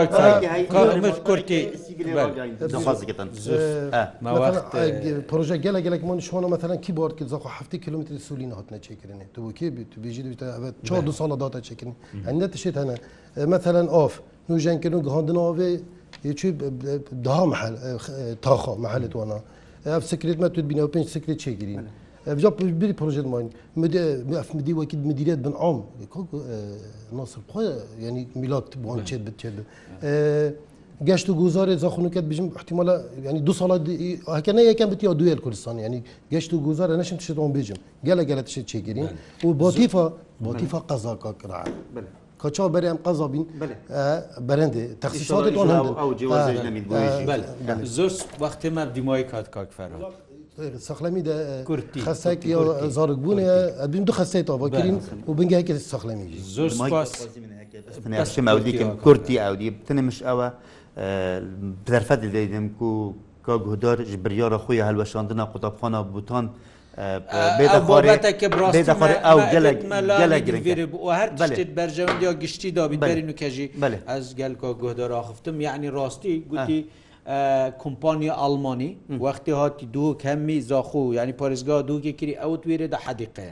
پروژه 5.31 5.57
گەلە 5.65 5.81
گەلک 5.87 6.03
من 6.09 6.19
شۆنە 6.29 6.49
مەتەن 6.55 6.73
کیبارد 6.85 7.15
کرد 7.19 7.29
زەخ 7.33 7.45
هەفتی 7.59 7.79
کیلومتری 7.85 8.19
سوولین 8.27 8.53
هات 8.59 8.69
نەچێکردنێ 8.75 9.27
تو 9.35 9.39
بۆکی 9.45 9.69
تو 9.93 9.97
بێژی 10.05 10.23
چه 10.89 10.93
دو 11.09 11.13
ساڵە 11.19 11.37
داتە 11.43 11.59
چێکردنی 11.69 11.97
هەندە 12.29 12.47
تشێت 12.55 12.77
هەنە 12.81 12.97
مەتەن 13.53 13.87
ئاف 13.95 14.15
نوژەنکردن 14.49 15.01
گهاندناوێ 15.07 15.73
یەکوی 16.25 16.51
دها 17.27 17.45
محل 17.53 17.75
تاخا 18.45 18.73
محلت 18.87 19.15
وانا 19.17 19.39
ev 19.87 20.01
sekret 20.03 20.39
me 20.41 20.53
tu 20.53 20.71
bin 20.71 20.79
ew 20.79 20.87
pênc 20.93 21.09
sekret 21.09 21.41
çêgirîn. 21.41 21.81
Ev 22.27 22.39
ja 22.39 22.59
birî 22.59 22.97
proje 22.97 23.21
mayîn 23.23 23.51
midî 23.77 24.65
wekî 24.75 24.97
midîret 24.97 25.39
bin 25.45 25.55
am 25.61 25.83
nasir 27.13 27.41
xwe 27.49 27.65
yanî 28.05 28.29
milat 28.35 28.73
wan 28.73 28.99
çê 29.01 29.27
bi 29.27 29.31
çê 29.41 29.53
Geşt 31.05 31.29
û 31.29 31.33
gozarê 31.39 31.77
zaxunuket 31.77 32.31
bijim 32.31 32.47
ihtimala 32.47 33.03
yani 33.25 33.47
du 33.47 33.55
sala 33.55 33.79
heke 34.37 34.57
ne 34.57 34.63
yeken 34.63 34.91
bitiya 34.91 35.19
duyel 35.19 35.39
Kurdistan 35.39 35.79
yani 35.79 36.03
geşt 36.31 36.53
û 36.53 36.65
gozarê 36.65 36.99
neşin 36.99 37.17
tişet 37.19 37.39
on 37.39 37.51
bêjim. 37.53 37.77
Gele 38.05 38.25
gele 38.25 38.45
tişet 38.45 38.75
çêgirîn 38.75 39.09
û 39.43 39.61
batîfa 39.61 40.13
batîfa 40.41 40.81
qezaka 40.87 41.39
kira. 41.39 41.65
كاتشا 42.41 42.67
بري 42.67 42.91
ام 42.91 42.97
قزابين 43.05 43.47
برند 44.39 44.97
تخصيصات 45.01 45.53
دون 45.53 45.71
هند 45.71 45.87
او 45.87 46.15
جواز 46.15 46.57
اجنبي 46.57 46.81
بله 47.29 47.85
زوس 47.85 48.25
وقت 48.41 48.67
ما 48.67 48.85
دمای 48.85 49.23
کات 49.25 49.49
کاک 49.55 49.71
فراد 49.77 50.13
سخلمی 50.89 51.23
ده 51.27 51.37
کورتی 51.69 52.01
خسته 52.07 52.35
کی 52.43 52.51
زارگونه 52.97 53.45
ادیم 53.85 54.05
دو 54.05 54.13
خسته 54.13 54.43
تا 54.43 54.57
بکرین 54.63 54.97
و 55.29 55.33
بنگه 55.39 55.61
کی 55.69 55.75
سخلمی 55.93 56.27
زور 56.55 56.69
سپاس 56.81 57.11
بس 58.13 58.39
مودی 58.49 58.73
کم 58.79 58.91
کورتی 59.05 59.35
اودی 59.47 59.69
تنمش 59.87 60.19
اوه 60.33 60.49
بزرفت 61.87 62.21
دیدم 62.37 62.67
کو 62.79 62.89
کا 63.47 63.55
گهدار 63.65 63.99
جبریار 64.11 64.53
خوی 64.65 64.79
هلوشاندنا 64.89 65.45
قطابخانه 65.53 66.01
بوتان 66.13 66.45
ئەو 66.99 67.21
هەر 71.49 71.69
بەرژەوەندی 71.79 72.25
یا 72.29 72.33
گشتی 72.43 72.71
دابیبەری 72.79 73.23
نوکەژی 73.31 73.67
ئەس 74.11 74.27
گەلکۆ 74.41 74.71
گۆدەراخفتم 74.83 75.57
یعنی 75.67 75.89
ڕاستی 75.97 76.35
گوتی 76.51 76.79
کمپانیا 77.85 78.33
ئەلمانی 78.43 78.91
وەختی 79.25 79.53
هاتی 79.61 79.87
دوو 79.97 80.19
کەمی 80.25 80.59
زاخو 80.71 81.05
یعنی 81.19 81.33
پارێزگا 81.41 81.75
دووکی 81.91 82.13
کری 82.21 82.35
ئەو 82.43 82.53
توێرە 82.63 82.87
دە 82.95 82.99
حەدیقێ. 83.05 83.49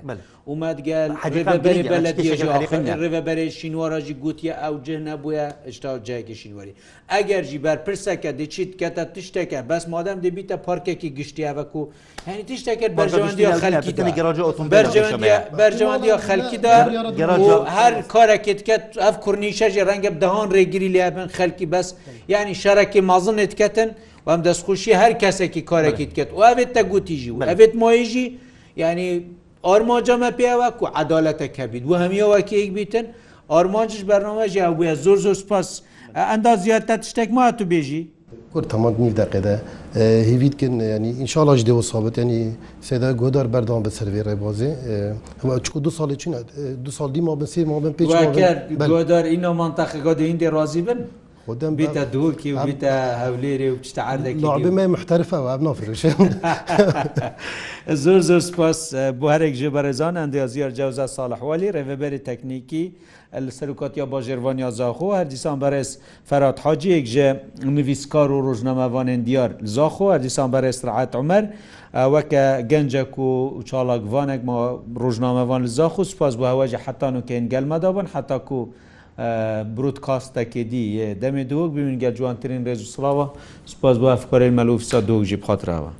ومادگەل 0.53 1.11
حەریبەرە 1.23 1.83
لە 2.05 2.13
ڕێبەرێ 3.03 3.47
شینوەڕژی 3.59 4.15
گوتیە 4.25 4.55
ئەو 4.63 4.75
جه 4.87 4.97
نەبووە 5.09 5.45
شتا 5.77 5.91
جایکی 6.07 6.37
شینوەری 6.41 6.73
ئەگەر 7.13 7.43
ژی 7.51 7.59
بەرپرسەکە 7.67 8.31
دەچیت 8.41 8.71
کەتە 8.81 9.03
تشتێکە 9.15 9.61
بەس 9.71 9.85
مادەم 9.95 10.19
دەبیتە 10.25 10.57
پارکێکی 10.67 11.09
گشتیاوەکو 11.19 11.83
هەنی 12.29 12.45
تشتێکە 12.51 12.87
بەرژەوەندی 12.99 13.45
بەرژەوەندی 15.61 16.11
خەلکیدا 16.29 16.77
هەر 17.79 17.95
کارێکت 18.15 18.61
کە 18.69 18.77
ئەف 19.05 19.17
کورنیشەژی 19.25 19.85
ڕەنگە 19.89 20.11
دەهان 20.23 20.49
ڕێگیری 20.57 20.89
لیابن 20.95 21.27
خەلکی 21.39 21.67
بەس 21.75 21.89
ینی 22.33 22.55
شارەکی 22.63 23.01
مازنێت 23.11 23.53
کەتن 23.61 23.91
و 24.27 24.29
ئەم 24.33 24.41
دەستخوشی 24.49 24.93
هەر 25.03 25.13
کەسێکی 25.23 25.63
کارێکیت 25.71 26.13
کرد 26.17 26.31
و 26.39 26.41
ئەوێت 26.49 26.71
تە 26.77 26.81
گوتیژی 26.93 27.31
و 27.35 27.39
ئەبێت 27.51 27.73
مۆیژی 27.83 28.27
ینی 28.85 29.11
ئارمانجەمە 29.69 30.31
پێوەک 30.41 30.77
و 30.83 30.87
عدالەتەکە 31.03 31.64
بیت 31.73 31.85
و 31.91 31.95
هەمیەوەکی 32.03 32.55
یک 32.64 32.71
بیتن 32.79 33.07
ئارمانجش 33.53 34.01
بەرنامەژی 34.11 34.61
بووە 34.77 34.93
زۆر 35.05 35.19
زۆر 35.25 35.37
سپاس 35.43 35.69
ئەندا 36.31 36.53
زیاتە 36.64 36.95
تشتێک 37.05 37.29
ما 37.37 37.47
تو 37.59 37.64
بێژی 37.73 38.03
تمام 38.75 38.95
می 39.01 39.11
دقیده 39.23 39.55
هیوید 40.31 40.55
کن 40.61 40.73
یعنی 40.93 41.11
انشالله 41.25 41.55
جدی 41.61 41.73
و 41.81 41.83
ثابت 41.93 42.14
یعنی 42.21 42.41
سیدا 42.89 43.09
گودار 43.21 43.47
بردام 43.55 43.81
به 43.87 43.91
سروی 43.97 44.23
ربازی 44.31 44.71
هم 45.43 45.49
چکو 45.64 45.79
دو 45.85 45.91
سال 45.97 46.11
چین 46.21 46.33
دو 46.85 46.91
سال 46.99 47.11
دی 47.14 47.21
ما 47.27 47.35
بن 47.39 47.45
سه 47.53 47.61
ما 47.71 47.79
بن 47.85 47.93
پیچ 47.99 48.11
ما 48.14 48.27
بن 48.33 48.89
گودار 48.93 49.25
اینا 49.33 49.53
منطقه 49.53 49.99
گاد 50.07 50.21
این 50.21 50.37
دی 50.37 50.47
راضی 50.57 50.83
بن 50.89 50.99
خودم 51.47 51.77
بيتا 51.77 52.05
دوكي 52.05 52.53
وبيتا 52.55 53.27
هوليري 53.29 53.71
وبشتا 53.71 54.01
عردك 54.01 54.35
لعبة 54.43 54.71
ما 54.71 54.87
محترفة 54.87 55.45
وابنا 55.45 55.73
فرش 55.73 56.07
زور 58.03 58.21
زور 58.21 58.41
سپاس 58.41 58.95
بوهرك 58.95 59.53
جبرزان 59.53 60.17
انديازيار 60.17 60.71
جوزة 60.71 61.07
صالح 61.07 61.43
والي 61.43 61.71
رفبر 61.71 62.17
تكنيكي 62.17 62.93
السلوکات 63.35 63.99
یا 63.99 64.05
باجروان 64.05 64.59
یا 64.59 64.71
زاخو 64.71 65.15
هر 65.15 65.23
دیسان 65.25 65.59
برس 65.59 65.99
فراد 66.25 66.59
حاجی 66.59 66.91
یک 66.93 67.05
جه 67.05 67.41
نویسکار 67.65 68.33
و 68.33 68.41
روزناموان 68.41 69.21
دیار 69.25 69.51
زاخو 69.63 70.11
هر 70.13 70.19
دیسان 70.19 70.51
برس 70.51 70.85
رعت 70.85 71.15
عمر 71.17 71.45
وک 71.95 72.35
گنجک 72.71 73.19
و 73.19 73.63
چالاک 73.63 74.03
وانک 74.11 74.41
ما 74.45 74.83
روزناموان 74.97 75.67
زاخو 75.67 76.05
سپاس 76.05 76.35
بو 76.37 76.45
هواج 76.47 76.75
حتی 76.77 77.11
نو 77.11 77.21
که 77.21 77.37
انگل 77.39 77.65
مدابن 77.65 78.07
حتی 78.07 78.39
کو 78.39 78.69
برودکاستەکێدی 79.77 81.14
دەمێ 81.23 81.43
دووەک 81.51 81.71
ببین 81.77 81.97
گە 82.03 82.11
جوانترین 82.19 82.64
ڕێز 82.67 82.81
و 82.85 82.89
سڵاوە 82.95 83.27
سپاس 83.73 83.97
بۆ 84.01 84.07
ئەفکارێن 84.14 84.55
مەلوفسا 84.59 84.99
دۆژی 85.09 85.37
بخاتراوە 85.43 85.91